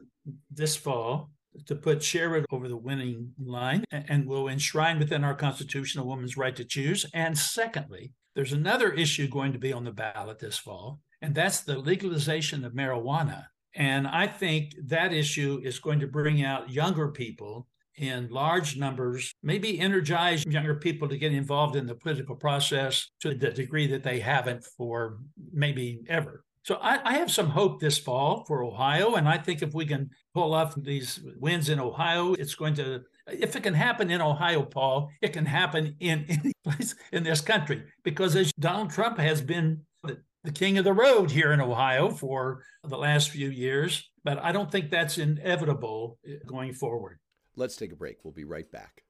this 0.50 0.76
fall 0.76 1.32
to 1.66 1.76
put 1.76 2.00
Sherrod 2.00 2.46
over 2.52 2.68
the 2.68 2.78
winning 2.78 3.32
line 3.38 3.84
and 3.92 4.26
will 4.26 4.48
enshrine 4.48 4.98
within 4.98 5.24
our 5.24 5.36
Constitution 5.36 6.02
a 6.02 6.06
woman's 6.06 6.38
right 6.38 6.56
to 6.56 6.64
choose. 6.64 7.06
And 7.14 7.38
secondly, 7.38 8.14
there's 8.36 8.54
another 8.54 8.92
issue 8.92 9.28
going 9.28 9.54
to 9.54 9.60
be 9.60 9.74
on 9.74 9.84
the 9.84 9.92
ballot 9.92 10.40
this 10.40 10.58
fall, 10.58 11.00
and 11.22 11.36
that's 11.36 11.62
the 11.62 11.78
legalization 11.78 12.66
of 12.66 12.74
marijuana. 12.74 13.46
And 13.76 14.08
I 14.08 14.28
think 14.28 14.74
that 14.86 15.14
issue 15.14 15.62
is 15.64 15.80
going 15.80 16.00
to 16.00 16.08
bring 16.08 16.44
out 16.44 16.72
younger 16.72 17.10
people 17.10 17.68
in 17.98 18.30
large 18.30 18.78
numbers, 18.78 19.34
maybe 19.44 19.80
energize 19.80 20.46
younger 20.46 20.76
people 20.76 21.08
to 21.08 21.18
get 21.18 21.34
involved 21.34 21.76
in 21.76 21.86
the 21.86 21.96
political 21.96 22.36
process 22.36 23.10
to 23.22 23.36
the 23.36 23.52
degree 23.52 23.88
that 23.88 24.04
they 24.04 24.20
haven't 24.20 24.64
for 24.78 25.20
maybe 25.52 26.02
ever. 26.08 26.44
So 26.64 26.76
I, 26.82 27.00
I, 27.04 27.18
have 27.18 27.30
some 27.30 27.50
hope 27.50 27.82
this 27.82 27.98
fall 27.98 28.46
for 28.46 28.64
Ohio. 28.64 29.16
And 29.16 29.28
I 29.28 29.38
think 29.38 29.62
if 29.62 29.74
we 29.74 29.86
can 29.86 30.10
pull 30.34 30.54
off 30.54 30.76
these 30.76 31.20
wins 31.38 31.68
in 31.68 31.80
Ohio, 31.80 32.34
it's 32.34 32.56
going 32.56 32.74
to, 32.76 33.02
if 33.28 33.58
it 33.58 33.64
can 33.64 33.74
happen 33.74 34.10
in 34.10 34.22
Ohio, 34.22 34.64
Paul, 34.64 35.10
it 35.22 35.34
can 35.34 35.46
happen 35.46 35.96
in 36.00 36.26
any 36.30 36.54
place 36.64 36.96
in 37.12 37.24
this 37.24 37.42
country. 37.42 37.84
Because 38.04 38.36
as 38.38 38.54
Donald 38.54 38.92
Trump 38.92 39.20
has 39.20 39.42
been 39.42 39.82
the, 40.04 40.20
the 40.46 40.54
king 40.54 40.78
of 40.78 40.86
the 40.86 40.94
road 40.94 41.30
here 41.30 41.52
in 41.52 41.60
Ohio 41.60 42.10
for 42.10 42.64
the 42.86 42.98
last 42.98 43.30
few 43.30 43.50
years, 43.50 44.10
but 44.24 44.40
I 44.40 44.54
don't 44.54 44.72
think 44.72 44.90
that's 44.90 45.18
inevitable 45.18 46.18
eh, 46.26 46.36
going 46.48 46.74
forward. 46.74 47.20
Let's 47.56 47.76
take 47.76 47.92
a 47.92 47.96
break. 47.96 48.20
We'll 48.24 48.32
be 48.32 48.44
right 48.44 48.70
back. 48.72 49.04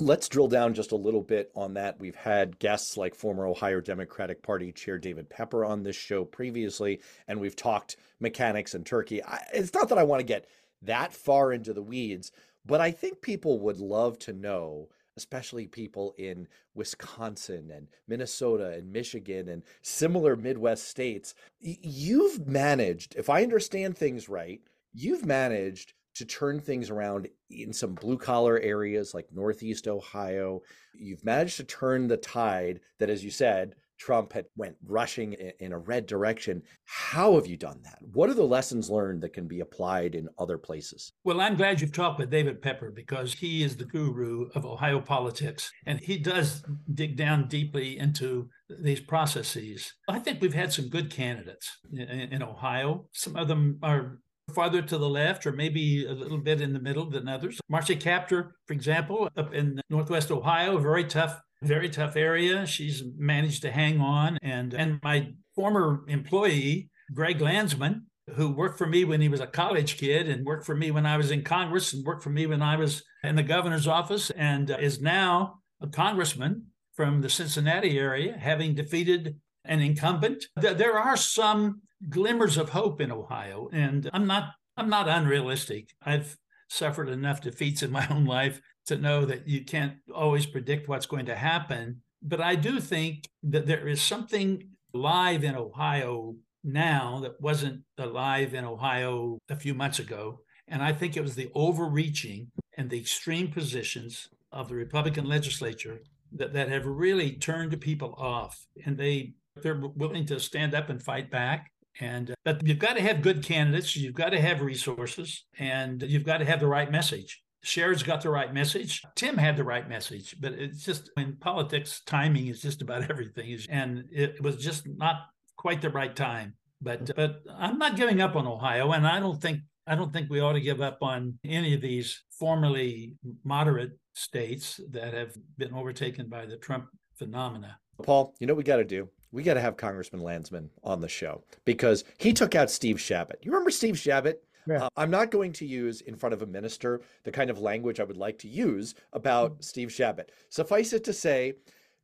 Let's 0.00 0.28
drill 0.28 0.48
down 0.48 0.74
just 0.74 0.92
a 0.92 0.96
little 0.96 1.22
bit 1.22 1.50
on 1.56 1.74
that. 1.74 1.98
We've 1.98 2.14
had 2.14 2.58
guests 2.60 2.96
like 2.96 3.16
former 3.16 3.46
Ohio 3.46 3.80
Democratic 3.80 4.42
Party 4.42 4.70
Chair 4.70 4.96
David 4.96 5.28
Pepper 5.28 5.64
on 5.64 5.82
this 5.82 5.96
show 5.96 6.24
previously, 6.24 7.00
and 7.26 7.40
we've 7.40 7.56
talked 7.56 7.96
mechanics 8.20 8.74
and 8.74 8.86
Turkey. 8.86 9.24
I, 9.24 9.44
it's 9.52 9.74
not 9.74 9.88
that 9.88 9.98
I 9.98 10.04
want 10.04 10.20
to 10.20 10.24
get 10.24 10.46
that 10.82 11.12
far 11.12 11.52
into 11.52 11.72
the 11.72 11.82
weeds, 11.82 12.30
but 12.64 12.80
I 12.80 12.92
think 12.92 13.22
people 13.22 13.58
would 13.60 13.80
love 13.80 14.18
to 14.20 14.32
know, 14.32 14.88
especially 15.18 15.66
people 15.66 16.14
in 16.16 16.48
Wisconsin 16.74 17.70
and 17.74 17.88
Minnesota 18.06 18.70
and 18.70 18.92
Michigan 18.92 19.48
and 19.48 19.62
similar 19.82 20.36
Midwest 20.36 20.88
states. 20.88 21.34
You've 21.60 22.46
managed, 22.46 23.16
if 23.16 23.28
I 23.28 23.42
understand 23.42 23.98
things 23.98 24.28
right, 24.28 24.60
you've 24.94 25.26
managed 25.26 25.92
to 26.14 26.24
turn 26.24 26.60
things 26.60 26.90
around 26.90 27.28
in 27.50 27.72
some 27.72 27.94
blue 27.94 28.16
collar 28.16 28.58
areas 28.60 29.14
like 29.14 29.32
Northeast 29.32 29.86
Ohio. 29.86 30.62
You've 30.94 31.24
managed 31.24 31.58
to 31.58 31.64
turn 31.64 32.08
the 32.08 32.16
tide 32.16 32.80
that, 32.98 33.10
as 33.10 33.22
you 33.22 33.30
said, 33.30 33.74
Trump 33.98 34.32
had 34.32 34.46
went 34.56 34.76
rushing 34.86 35.34
in 35.60 35.72
a 35.72 35.78
red 35.78 36.06
direction. 36.06 36.62
How 36.84 37.34
have 37.34 37.46
you 37.46 37.56
done 37.56 37.80
that? 37.84 37.98
What 38.12 38.30
are 38.30 38.34
the 38.34 38.42
lessons 38.42 38.90
learned 38.90 39.22
that 39.22 39.32
can 39.32 39.46
be 39.46 39.60
applied 39.60 40.14
in 40.14 40.28
other 40.38 40.58
places? 40.58 41.12
Well, 41.24 41.40
I'm 41.40 41.56
glad 41.56 41.80
you've 41.80 41.92
talked 41.92 42.18
with 42.18 42.30
David 42.30 42.62
Pepper 42.62 42.90
because 42.90 43.34
he 43.34 43.62
is 43.62 43.76
the 43.76 43.84
guru 43.84 44.48
of 44.54 44.64
Ohio 44.64 45.00
politics 45.00 45.70
and 45.86 46.00
he 46.00 46.18
does 46.18 46.62
dig 46.94 47.16
down 47.16 47.48
deeply 47.48 47.98
into 47.98 48.48
these 48.68 49.00
processes. 49.00 49.94
I 50.08 50.18
think 50.18 50.40
we've 50.40 50.54
had 50.54 50.72
some 50.72 50.88
good 50.88 51.10
candidates 51.10 51.78
in, 51.92 52.08
in 52.08 52.42
Ohio. 52.42 53.06
Some 53.12 53.36
of 53.36 53.48
them 53.48 53.78
are 53.82 54.18
farther 54.54 54.82
to 54.82 54.98
the 54.98 55.08
left 55.08 55.46
or 55.46 55.52
maybe 55.52 56.06
a 56.06 56.12
little 56.12 56.38
bit 56.38 56.60
in 56.60 56.72
the 56.72 56.80
middle 56.80 57.08
than 57.08 57.28
others. 57.28 57.60
Marcy 57.68 57.96
Kaptur, 57.96 58.50
for 58.66 58.72
example, 58.72 59.28
up 59.36 59.54
in 59.54 59.80
Northwest 59.90 60.30
Ohio, 60.30 60.78
very 60.78 61.04
tough, 61.04 61.40
very 61.62 61.88
tough 61.88 62.16
area. 62.16 62.66
She's 62.66 63.02
managed 63.16 63.62
to 63.62 63.70
hang 63.70 64.00
on. 64.00 64.38
And, 64.42 64.74
and 64.74 65.00
my 65.02 65.32
former 65.54 66.04
employee, 66.08 66.90
Greg 67.12 67.40
Landsman, 67.40 68.06
who 68.34 68.50
worked 68.50 68.78
for 68.78 68.86
me 68.86 69.04
when 69.04 69.20
he 69.20 69.28
was 69.28 69.40
a 69.40 69.46
college 69.46 69.96
kid 69.96 70.28
and 70.28 70.44
worked 70.44 70.66
for 70.66 70.74
me 70.74 70.90
when 70.90 71.06
I 71.06 71.16
was 71.16 71.30
in 71.30 71.42
Congress 71.42 71.92
and 71.92 72.04
worked 72.04 72.22
for 72.22 72.30
me 72.30 72.46
when 72.46 72.62
I 72.62 72.76
was 72.76 73.02
in 73.24 73.36
the 73.36 73.42
governor's 73.42 73.86
office 73.86 74.30
and 74.30 74.70
uh, 74.70 74.76
is 74.78 75.00
now 75.00 75.60
a 75.80 75.86
congressman 75.86 76.66
from 76.94 77.20
the 77.20 77.30
Cincinnati 77.30 77.98
area, 77.98 78.36
having 78.38 78.74
defeated 78.74 79.36
an 79.64 79.80
incumbent. 79.80 80.44
There 80.56 80.98
are 80.98 81.16
some 81.16 81.82
glimmers 82.08 82.56
of 82.56 82.70
hope 82.70 83.00
in 83.00 83.10
Ohio, 83.12 83.68
and 83.72 84.08
I'm 84.12 84.26
not 84.26 84.54
I'm 84.76 84.88
not 84.88 85.08
unrealistic. 85.08 85.90
I've 86.02 86.36
suffered 86.68 87.08
enough 87.08 87.40
defeats 87.40 87.82
in 87.82 87.90
my 87.90 88.06
own 88.08 88.24
life 88.26 88.60
to 88.86 88.96
know 88.96 89.24
that 89.24 89.48
you 89.48 89.64
can't 89.64 89.94
always 90.14 90.46
predict 90.46 90.88
what's 90.88 91.06
going 91.06 91.26
to 91.26 91.34
happen. 91.34 92.02
But 92.22 92.40
I 92.40 92.54
do 92.54 92.80
think 92.80 93.28
that 93.42 93.66
there 93.66 93.86
is 93.88 94.00
something 94.00 94.68
live 94.92 95.44
in 95.44 95.54
Ohio 95.54 96.36
now 96.64 97.20
that 97.22 97.40
wasn't 97.40 97.82
alive 97.98 98.54
in 98.54 98.64
Ohio 98.64 99.38
a 99.48 99.56
few 99.56 99.74
months 99.74 99.98
ago. 99.98 100.40
And 100.66 100.82
I 100.82 100.92
think 100.92 101.16
it 101.16 101.22
was 101.22 101.34
the 101.34 101.50
overreaching 101.54 102.50
and 102.76 102.90
the 102.90 102.98
extreme 102.98 103.50
positions 103.50 104.28
of 104.52 104.68
the 104.68 104.74
Republican 104.74 105.26
legislature 105.26 106.00
that, 106.32 106.52
that 106.52 106.68
have 106.68 106.86
really 106.86 107.32
turned 107.32 107.78
people 107.80 108.14
off. 108.18 108.66
And 108.84 108.96
they 108.96 109.34
they're 109.62 109.80
willing 109.96 110.24
to 110.26 110.38
stand 110.38 110.74
up 110.74 110.88
and 110.88 111.02
fight 111.02 111.30
back. 111.30 111.72
And 112.00 112.30
uh, 112.30 112.34
but 112.44 112.66
you've 112.66 112.78
got 112.78 112.96
to 112.96 113.02
have 113.02 113.22
good 113.22 113.42
candidates, 113.42 113.96
you've 113.96 114.14
got 114.14 114.30
to 114.30 114.40
have 114.40 114.60
resources, 114.60 115.44
and 115.58 116.02
you've 116.02 116.24
got 116.24 116.38
to 116.38 116.44
have 116.44 116.60
the 116.60 116.66
right 116.66 116.90
message. 116.90 117.42
Sherrod's 117.64 118.04
got 118.04 118.22
the 118.22 118.30
right 118.30 118.54
message. 118.54 119.02
Tim 119.16 119.36
had 119.36 119.56
the 119.56 119.64
right 119.64 119.88
message, 119.88 120.36
but 120.40 120.52
it's 120.52 120.84
just 120.84 121.10
in 121.16 121.36
politics, 121.36 122.02
timing 122.06 122.46
is 122.46 122.62
just 122.62 122.82
about 122.82 123.02
everything. 123.10 123.58
And 123.68 124.04
it 124.12 124.40
was 124.42 124.56
just 124.56 124.86
not 124.86 125.22
quite 125.56 125.82
the 125.82 125.90
right 125.90 126.14
time. 126.14 126.54
But 126.80 127.14
but 127.16 127.40
I'm 127.56 127.78
not 127.78 127.96
giving 127.96 128.20
up 128.20 128.36
on 128.36 128.46
Ohio, 128.46 128.92
and 128.92 129.06
I 129.06 129.18
don't 129.18 129.40
think 129.40 129.60
I 129.86 129.94
don't 129.94 130.12
think 130.12 130.30
we 130.30 130.40
ought 130.40 130.52
to 130.52 130.60
give 130.60 130.80
up 130.80 130.98
on 131.02 131.38
any 131.44 131.74
of 131.74 131.80
these 131.80 132.22
formerly 132.38 133.16
moderate 133.42 133.98
states 134.14 134.78
that 134.90 135.14
have 135.14 135.34
been 135.56 135.74
overtaken 135.74 136.28
by 136.28 136.46
the 136.46 136.56
Trump 136.56 136.86
phenomena. 137.16 137.78
Paul, 138.02 138.34
you 138.38 138.46
know 138.46 138.54
what 138.54 138.58
we 138.58 138.64
got 138.64 138.76
to 138.76 138.84
do? 138.84 139.08
We 139.32 139.42
got 139.42 139.54
to 139.54 139.60
have 139.60 139.76
Congressman 139.76 140.22
Landsman 140.22 140.70
on 140.82 141.00
the 141.00 141.08
show 141.08 141.42
because 141.64 142.04
he 142.18 142.32
took 142.32 142.54
out 142.54 142.70
Steve 142.70 143.00
Chabot. 143.00 143.38
You 143.42 143.50
remember 143.50 143.70
Steve 143.70 143.98
Chabot? 143.98 144.40
Yeah. 144.66 144.84
Uh, 144.84 144.88
I'm 144.96 145.10
not 145.10 145.30
going 145.30 145.52
to 145.54 145.66
use 145.66 146.02
in 146.02 146.16
front 146.16 146.34
of 146.34 146.42
a 146.42 146.46
minister 146.46 147.00
the 147.24 147.30
kind 147.30 147.48
of 147.48 147.58
language 147.58 148.00
I 148.00 148.04
would 148.04 148.18
like 148.18 148.38
to 148.40 148.48
use 148.48 148.94
about 149.12 149.52
mm-hmm. 149.52 149.62
Steve 149.62 149.92
Chabot. 149.92 150.30
Suffice 150.50 150.92
it 150.92 151.04
to 151.04 151.12
say, 151.12 151.54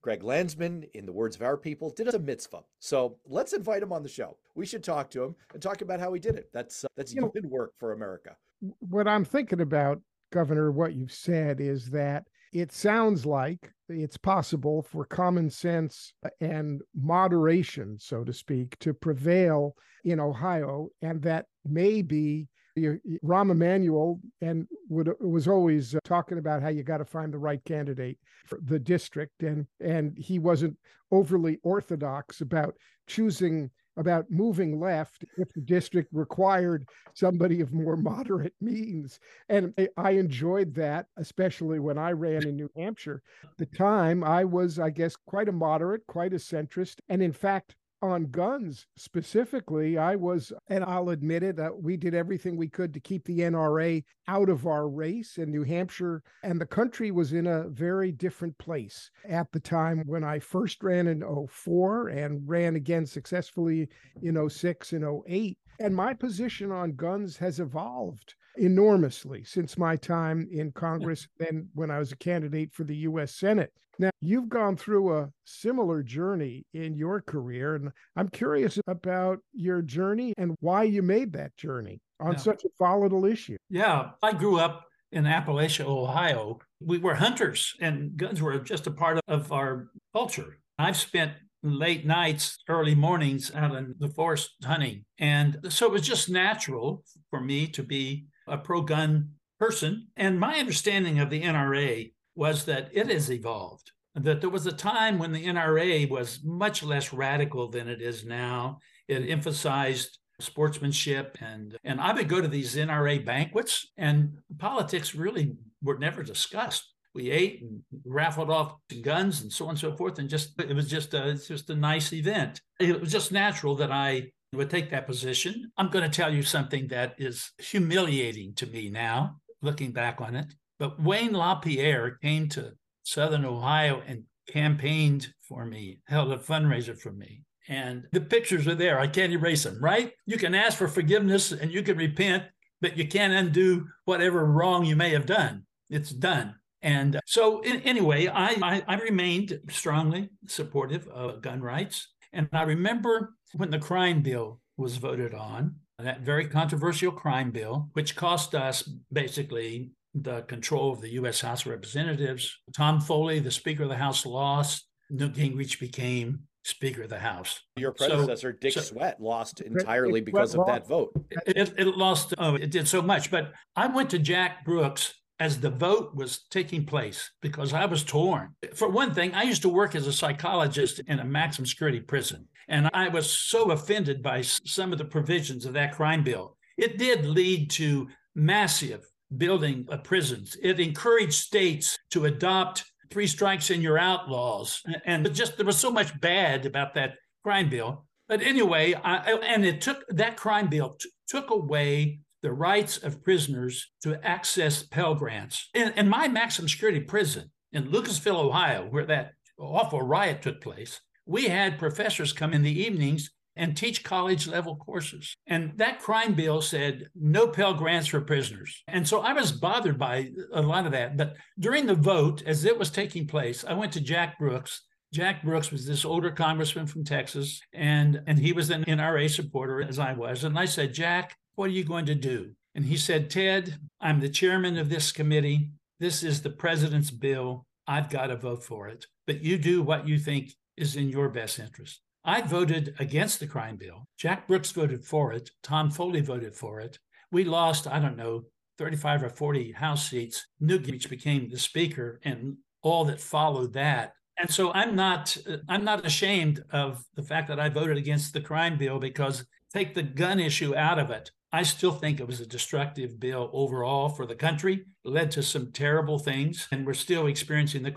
Greg 0.00 0.23
Landsman, 0.23 0.85
in 0.93 1.07
the 1.07 1.12
words 1.12 1.35
of 1.35 1.43
our 1.43 1.57
people, 1.57 1.90
did 1.90 2.09
us 2.09 2.14
a 2.14 2.19
mitzvah. 2.19 2.62
So 2.78 3.16
let's 3.26 3.54
invite 3.54 3.83
him 3.83 3.93
on 3.93 4.02
the 4.02 4.09
show. 4.09 4.37
We 4.54 4.66
should 4.66 4.85
talk 4.85 5.11
to 5.11 5.25
him 5.25 5.35
and 5.52 5.62
talk 5.62 5.81
about 5.81 5.99
how 5.99 6.12
he 6.12 6.21
did 6.21 6.37
it. 6.37 6.50
That's 6.52 6.85
uh, 6.85 6.88
that's 6.97 7.14
you 7.14 7.31
good 7.33 7.47
work 7.47 7.73
for 7.78 7.93
America. 7.93 8.37
What 8.81 9.09
I'm 9.09 9.25
thinking 9.25 9.62
about, 9.62 10.00
Governor, 10.31 10.73
what 10.73 10.95
you've 10.95 11.12
said 11.12 11.61
is 11.61 11.90
that 11.90 12.26
it 12.54 12.73
sounds 12.73 13.26
like 13.26 13.73
it's 13.88 14.16
possible 14.16 14.82
for 14.82 15.04
common 15.04 15.50
sense 15.50 16.14
and 16.40 16.80
moderation, 16.94 17.99
so 17.99 18.23
to 18.25 18.32
speak, 18.32 18.78
to 18.78 18.94
prevail 18.94 19.75
in 20.04 20.20
Ohio, 20.20 20.88
and 21.02 21.20
that 21.23 21.46
maybe 21.66 22.49
Rahm 22.78 23.50
Emanuel 23.50 24.20
and 24.40 24.66
would 24.88 25.12
was 25.20 25.49
always 25.49 25.94
uh, 25.94 25.99
talking 26.04 26.38
about 26.38 26.62
how 26.62 26.68
you 26.68 26.82
got 26.82 26.99
to 26.99 27.04
find 27.04 27.32
the 27.32 27.38
right 27.38 27.62
candidate 27.64 28.18
for 28.46 28.58
the 28.62 28.78
district, 28.78 29.42
and 29.42 29.66
and 29.80 30.16
he 30.16 30.38
wasn't 30.38 30.76
overly 31.11 31.58
orthodox 31.62 32.40
about 32.40 32.75
choosing 33.06 33.70
about 33.96 34.30
moving 34.30 34.80
left 34.80 35.24
if 35.36 35.52
the 35.52 35.60
district 35.60 36.08
required 36.12 36.88
somebody 37.14 37.60
of 37.60 37.72
more 37.72 37.96
moderate 37.96 38.54
means. 38.60 39.20
And 39.48 39.74
I 39.96 40.10
enjoyed 40.12 40.74
that, 40.74 41.06
especially 41.16 41.78
when 41.78 41.98
I 41.98 42.12
ran 42.12 42.46
in 42.46 42.56
New 42.56 42.70
Hampshire. 42.76 43.22
At 43.44 43.56
the 43.56 43.66
time, 43.66 44.24
I 44.24 44.44
was, 44.44 44.78
I 44.78 44.90
guess, 44.90 45.16
quite 45.16 45.48
a 45.48 45.52
moderate, 45.52 46.06
quite 46.06 46.32
a 46.32 46.36
centrist. 46.36 46.96
And 47.08 47.22
in 47.22 47.32
fact, 47.32 47.76
on 48.02 48.26
guns 48.26 48.86
specifically, 48.96 49.96
I 49.96 50.16
was, 50.16 50.52
and 50.68 50.84
I'll 50.84 51.08
admit 51.08 51.42
it, 51.42 51.56
that 51.56 51.82
we 51.82 51.96
did 51.96 52.14
everything 52.14 52.56
we 52.56 52.68
could 52.68 52.92
to 52.94 53.00
keep 53.00 53.24
the 53.24 53.40
NRA 53.40 54.04
out 54.28 54.48
of 54.48 54.66
our 54.66 54.88
race 54.88 55.38
in 55.38 55.50
New 55.50 55.62
Hampshire. 55.62 56.22
And 56.42 56.60
the 56.60 56.66
country 56.66 57.10
was 57.10 57.32
in 57.32 57.46
a 57.46 57.68
very 57.68 58.12
different 58.12 58.58
place 58.58 59.10
at 59.28 59.50
the 59.52 59.60
time 59.60 60.02
when 60.06 60.24
I 60.24 60.38
first 60.38 60.82
ran 60.82 61.06
in 61.06 61.22
04 61.48 62.08
and 62.08 62.48
ran 62.48 62.76
again 62.76 63.06
successfully 63.06 63.88
in 64.22 64.48
06 64.48 64.92
and 64.92 65.22
08. 65.26 65.58
And 65.80 65.94
my 65.94 66.14
position 66.14 66.70
on 66.70 66.92
guns 66.92 67.36
has 67.38 67.58
evolved 67.58 68.34
enormously 68.56 69.44
since 69.44 69.78
my 69.78 69.96
time 69.96 70.49
in 70.50 70.73
Congress 70.73 71.26
and 71.49 71.66
when 71.75 71.90
I 71.90 71.99
was 71.99 72.12
a 72.12 72.16
candidate 72.16 72.73
for 72.73 72.84
the 72.84 72.96
US 72.96 73.34
Senate. 73.34 73.73
Now, 73.99 74.11
you've 74.20 74.49
gone 74.49 74.76
through 74.76 75.16
a 75.16 75.30
similar 75.44 76.02
journey 76.02 76.66
in 76.75 76.96
your 76.96 77.20
career, 77.20 77.76
and 77.76 77.92
I'm 78.16 78.28
curious 78.28 78.78
about 78.88 79.38
your 79.52 79.82
journey 79.82 80.34
and 80.37 80.56
why 80.61 80.82
you 80.82 81.02
made 81.02 81.32
that 81.34 81.56
journey 81.56 82.00
on 82.18 82.32
yeah. 82.32 82.38
such 82.38 82.64
a 82.64 82.68
volatile 82.78 83.25
issue. 83.25 83.56
Yeah, 83.70 84.11
I 84.23 84.32
grew 84.32 84.58
up 84.58 84.84
in 85.12 85.25
Appalachia, 85.25 85.87
Ohio. 85.87 86.58
We 86.80 86.99
were 86.99 87.14
hunters, 87.14 87.75
and 87.80 88.16
guns 88.16 88.42
were 88.42 88.58
just 88.58 88.88
a 88.88 88.90
part 88.90 89.20
of 89.28 89.52
our 89.52 89.88
culture. 90.12 90.58
I've 90.76 90.96
spent 90.96 91.32
late 91.62 92.04
nights, 92.04 92.58
early 92.68 92.94
mornings 92.94 93.54
out 93.54 93.75
in 93.75 93.94
the 93.99 94.08
forest 94.08 94.50
hunting. 94.64 95.04
And 95.18 95.58
so 95.70 95.87
it 95.87 95.92
was 95.92 96.02
just 96.02 96.28
natural 96.28 97.02
for 97.30 97.40
me 97.40 97.68
to 97.68 97.82
be 97.82 98.26
a 98.46 98.58
pro 98.58 98.82
gun 98.82 99.30
person. 99.58 100.08
And 100.16 100.38
my 100.38 100.58
understanding 100.58 101.20
of 101.20 101.30
the 101.30 101.42
NRA 101.42 102.12
was 102.34 102.64
that 102.64 102.90
it 102.92 103.08
has 103.08 103.30
evolved, 103.30 103.92
that 104.14 104.40
there 104.40 104.50
was 104.50 104.66
a 104.66 104.72
time 104.72 105.18
when 105.18 105.32
the 105.32 105.46
NRA 105.46 106.08
was 106.08 106.40
much 106.44 106.82
less 106.82 107.12
radical 107.12 107.68
than 107.68 107.88
it 107.88 108.02
is 108.02 108.24
now. 108.24 108.78
It 109.08 109.28
emphasized 109.28 110.18
sportsmanship 110.40 111.38
and 111.40 111.76
and 111.84 112.00
I 112.00 112.12
would 112.12 112.28
go 112.28 112.40
to 112.40 112.48
these 112.48 112.74
NRA 112.74 113.24
banquets 113.24 113.92
and 113.96 114.38
politics 114.58 115.14
really 115.14 115.56
were 115.80 115.98
never 115.98 116.22
discussed. 116.22 116.92
We 117.14 117.30
ate 117.30 117.62
and 117.62 117.80
raffled 118.04 118.50
off 118.50 118.74
guns 119.02 119.42
and 119.42 119.52
so 119.52 119.66
on 119.66 119.70
and 119.70 119.78
so 119.78 119.96
forth, 119.96 120.18
and 120.18 120.28
just 120.28 120.60
it 120.60 120.74
was 120.74 120.90
just 120.90 121.14
a 121.14 121.28
it's 121.28 121.46
just 121.46 121.70
a 121.70 121.76
nice 121.76 122.12
event. 122.12 122.60
It 122.80 123.00
was 123.00 123.12
just 123.12 123.30
natural 123.30 123.76
that 123.76 123.92
I 123.92 124.32
would 124.56 124.70
take 124.70 124.90
that 124.90 125.06
position. 125.06 125.70
I'm 125.76 125.88
going 125.88 126.08
to 126.08 126.14
tell 126.14 126.32
you 126.32 126.42
something 126.42 126.88
that 126.88 127.14
is 127.18 127.50
humiliating 127.58 128.54
to 128.54 128.66
me 128.66 128.90
now, 128.90 129.37
looking 129.62 129.92
back 129.92 130.20
on 130.20 130.37
it. 130.37 130.54
But 130.78 131.00
Wayne 131.00 131.32
LaPierre 131.32 132.18
came 132.23 132.49
to 132.50 132.73
Southern 133.04 133.44
Ohio 133.44 134.02
and 134.06 134.25
campaigned 134.49 135.28
for 135.42 135.64
me, 135.64 136.00
held 136.06 136.32
a 136.32 136.37
fundraiser 136.37 136.99
for 136.99 137.12
me. 137.12 137.42
And 137.68 138.04
the 138.12 138.20
pictures 138.20 138.66
are 138.66 138.75
there. 138.75 139.00
I 139.00 139.06
can't 139.06 139.32
erase 139.32 139.64
them, 139.64 139.78
right? 139.80 140.12
You 140.26 140.37
can 140.37 140.54
ask 140.54 140.76
for 140.76 140.88
forgiveness 140.88 141.52
and 141.52 141.73
you 141.73 141.82
can 141.82 141.96
repent, 141.96 142.44
but 142.80 142.96
you 142.96 143.08
can't 143.08 143.32
undo 143.32 143.87
whatever 144.04 144.44
wrong 144.44 144.84
you 144.84 144.96
may 144.96 145.11
have 145.11 145.26
done. 145.26 145.64
It's 145.88 146.11
done. 146.11 146.56
And 146.82 147.16
uh, 147.16 147.20
so, 147.25 147.62
in, 147.62 147.80
anyway, 147.80 148.26
I, 148.28 148.56
I, 148.62 148.82
I 148.87 148.94
remained 148.96 149.58
strongly 149.71 150.28
supportive 150.47 151.08
of 151.08 151.40
gun 151.40 151.62
rights. 151.62 152.08
And 152.34 152.49
I 152.52 152.62
remember 152.62 153.34
when 153.54 153.70
the 153.70 153.78
crime 153.78 154.23
bill 154.23 154.60
was 154.76 154.97
voted 154.97 155.34
on, 155.34 155.76
that 155.99 156.20
very 156.20 156.49
controversial 156.49 157.12
crime 157.12 157.52
bill, 157.52 157.88
which 157.92 158.16
cost 158.16 158.54
us 158.54 158.82
basically 159.12 159.92
the 160.14 160.42
control 160.42 160.92
of 160.92 161.00
the 161.00 161.10
U.S. 161.10 161.40
House 161.40 161.62
of 161.62 161.73
Representatives. 161.73 162.58
Tom 162.76 163.00
Foley, 163.00 163.38
the 163.38 163.50
Speaker 163.50 163.84
of 163.84 163.88
the 163.88 163.97
House, 163.97 164.26
lost. 164.26 164.86
Newt 165.10 165.34
Gingrich 165.34 165.78
became 165.78 166.40
Speaker 166.64 167.02
of 167.02 167.10
the 167.10 167.18
House. 167.18 167.60
Your 167.76 167.92
predecessor, 167.92 168.52
so, 168.52 168.58
Dick 168.60 168.73
so, 168.73 168.80
Swett, 168.80 169.20
lost 169.20 169.60
entirely 169.60 170.20
because 170.20 170.54
of 170.54 170.66
that 170.66 170.86
vote. 170.86 171.12
It, 171.47 171.75
it, 171.78 171.86
lost, 171.97 172.34
oh, 172.38 172.54
it 172.54 172.70
did 172.70 172.88
so 172.88 173.02
much. 173.02 173.30
But 173.30 173.52
I 173.76 173.86
went 173.86 174.10
to 174.10 174.18
Jack 174.18 174.64
Brooks 174.64 175.14
as 175.40 175.60
the 175.60 175.70
vote 175.70 176.14
was 176.14 176.44
taking 176.50 176.86
place 176.86 177.30
because 177.42 177.73
I 177.73 177.86
was 177.86 178.04
torn. 178.04 178.54
For 178.75 178.88
one 178.88 179.12
thing, 179.14 179.34
I 179.34 179.42
used 179.42 179.62
to 179.62 179.68
work 179.68 179.94
as 179.94 180.06
a 180.06 180.12
psychologist 180.12 181.00
in 181.06 181.18
a 181.18 181.25
maximum 181.25 181.66
security 181.66 182.00
prison, 182.00 182.47
and 182.68 182.88
I 182.94 183.08
was 183.08 183.30
so 183.30 183.70
offended 183.70 184.23
by 184.23 184.42
some 184.42 184.92
of 184.92 184.99
the 184.99 185.04
provisions 185.04 185.66
of 185.66 185.73
that 185.75 185.94
crime 185.94 186.23
bill. 186.23 186.56
It 186.76 186.99
did 186.99 187.26
lead 187.26 187.70
to 187.73 188.08
massive 188.34 189.04
building 189.36 189.86
of 189.88 190.04
prisons. 190.04 190.56
It 190.62 190.80
encouraged 190.80 191.34
states 191.34 191.99
to 192.10 192.26
adopt 192.26 192.84
three 193.10 193.26
strikes 193.26 193.70
and 193.70 193.82
you're. 193.82 193.99
And 193.99 195.34
just 195.34 195.56
there 195.56 195.66
was 195.66 195.78
so 195.78 195.90
much 195.90 196.18
bad 196.20 196.66
about 196.66 196.94
that 196.94 197.14
crime 197.42 197.68
bill. 197.68 198.06
But 198.28 198.42
anyway, 198.42 198.94
I, 198.94 199.32
and 199.32 199.64
it 199.64 199.80
took 199.80 200.04
that 200.08 200.36
crime 200.36 200.68
bill 200.68 200.97
t- 200.99 201.10
took 201.28 201.50
away 201.50 202.20
the 202.45 202.52
rights 202.52 202.99
of 202.99 203.25
prisoners 203.25 203.91
to 204.02 204.23
access 204.23 204.83
Pell 204.83 205.15
Grants. 205.15 205.71
In, 205.73 205.95
in 205.97 206.07
my 206.07 206.28
maximum 206.28 206.69
security 206.69 207.00
prison 207.00 207.50
in 207.73 207.91
Lucasville, 207.91 208.37
Ohio, 208.37 208.87
where 208.87 209.07
that 209.07 209.33
awful 209.59 210.02
riot 210.02 210.43
took 210.43 210.61
place, 210.61 211.00
we 211.25 211.49
had 211.49 211.78
professors 211.78 212.35
come 212.35 212.52
in 212.52 212.63
the 212.63 212.83
evenings 212.83 213.30
and 213.57 213.75
teach 213.75 214.04
college 214.04 214.47
level 214.47 214.76
courses. 214.76 215.35
And 215.47 215.73
that 215.76 216.00
crime 216.00 216.35
bill 216.35 216.61
said 216.61 217.07
no 217.15 217.49
Pell 217.49 217.73
Grants 217.73 218.09
for 218.09 218.21
prisoners. 218.21 218.83
And 218.89 219.09
so 219.09 219.21
I 219.21 219.33
was 219.33 219.50
bothered 219.50 219.99
by 219.99 220.30
a 220.52 220.61
lot 220.61 220.85
of 220.85 220.93
that. 220.93 221.17
But 221.17 221.37
during 221.59 221.87
the 221.87 221.95
vote, 221.95 222.43
as 222.45 222.67
it 222.67 222.78
was 222.78 222.91
taking 222.91 223.26
place, 223.26 223.65
I 223.67 223.73
went 223.73 223.93
to 223.93 224.02
Jack 224.02 224.39
Brooks. 224.39 224.83
Jack 225.15 225.45
Brooks 225.45 225.71
was 225.71 225.87
this 225.87 226.04
older 226.04 226.30
congressman 226.30 226.89
from 226.89 227.04
Texas, 227.04 227.61
and, 227.73 228.21
and 228.26 228.39
he 228.39 228.52
was 228.52 228.69
an 228.69 228.85
NRA 228.85 229.30
supporter, 229.30 229.80
as 229.80 229.99
I 229.99 230.13
was. 230.13 230.45
And 230.45 230.59
I 230.59 230.65
said, 230.65 230.93
Jack, 230.93 231.37
what 231.54 231.71
are 231.71 231.75
you 231.75 231.84
going 231.84 232.06
to 232.06 232.14
do? 232.14 232.52
And 232.75 232.84
he 232.84 232.97
said, 232.97 233.30
Ted, 233.30 233.78
I'm 234.00 234.21
the 234.21 234.28
chairman 234.28 234.78
of 234.78 234.88
this 234.88 235.12
committee. 235.12 235.71
This 236.00 236.23
is 236.23 236.43
the 236.43 236.50
president's 236.50 237.10
bill. 237.10 237.67
I've 237.86 238.10
got 238.10 238.26
to 238.26 238.36
vote 238.36 238.64
for 238.64 238.88
it. 238.88 239.06
But 239.26 239.43
you 239.43 239.58
do 239.58 239.82
what 239.82 240.08
you 240.08 240.19
think 240.19 240.52
is 240.76 240.97
in 240.97 241.08
your 241.08 241.28
best 241.28 241.58
interest. 241.58 242.00
I 242.25 242.40
voted 242.40 242.95
against 242.99 243.38
the 243.40 243.47
crime 243.47 243.76
bill. 243.76 244.06
Jack 244.19 244.49
Brooks 244.49 244.73
voted 244.73 245.04
for 245.04 245.32
it. 245.32 245.50
Tom 245.62 245.90
Foley 245.90 246.21
voted 246.21 246.54
for 246.54 246.80
it. 246.80 246.99
We 247.30 247.45
lost, 247.45 247.86
I 247.86 247.99
don't 247.99 248.17
know, 248.17 248.45
35 248.78 249.25
or 249.25 249.28
40 249.28 249.73
House 249.73 250.08
seats. 250.08 250.47
Newt 250.58 251.08
became 251.08 251.50
the 251.50 251.58
speaker 251.58 252.21
and 252.25 252.56
all 252.82 253.04
that 253.04 253.21
followed 253.21 253.73
that. 253.75 254.14
And 254.38 254.50
so 254.50 254.73
I'm 254.73 254.97
not 254.97 255.36
I'm 255.69 255.84
not 255.84 256.04
ashamed 256.04 256.64
of 256.73 257.04
the 257.14 257.23
fact 257.23 257.49
that 257.49 257.60
I 257.60 257.69
voted 257.69 257.97
against 257.97 258.32
the 258.32 258.40
crime 258.40 258.76
bill 258.76 258.99
because 258.99 259.45
take 259.73 259.95
the 259.95 260.02
gun 260.02 260.40
issue 260.40 260.75
out 260.75 260.99
of 260.99 261.10
it. 261.10 261.30
I 261.54 261.62
still 261.62 261.93
think 261.93 262.19
it 262.19 262.26
was 262.26 262.40
a 262.40 262.47
destructive 262.47 263.21
bill 263.21 263.49
overall 263.52 264.08
for 264.08 264.26
the 264.26 264.34
country, 264.34 264.86
led 265.04 265.30
to 265.30 265.43
some 265.43 265.71
terrible 265.71 266.19
things, 266.19 266.67
and 266.73 266.84
we're 266.84 266.95
still 266.95 267.28
experiencing 267.28 267.84
the 267.84 267.93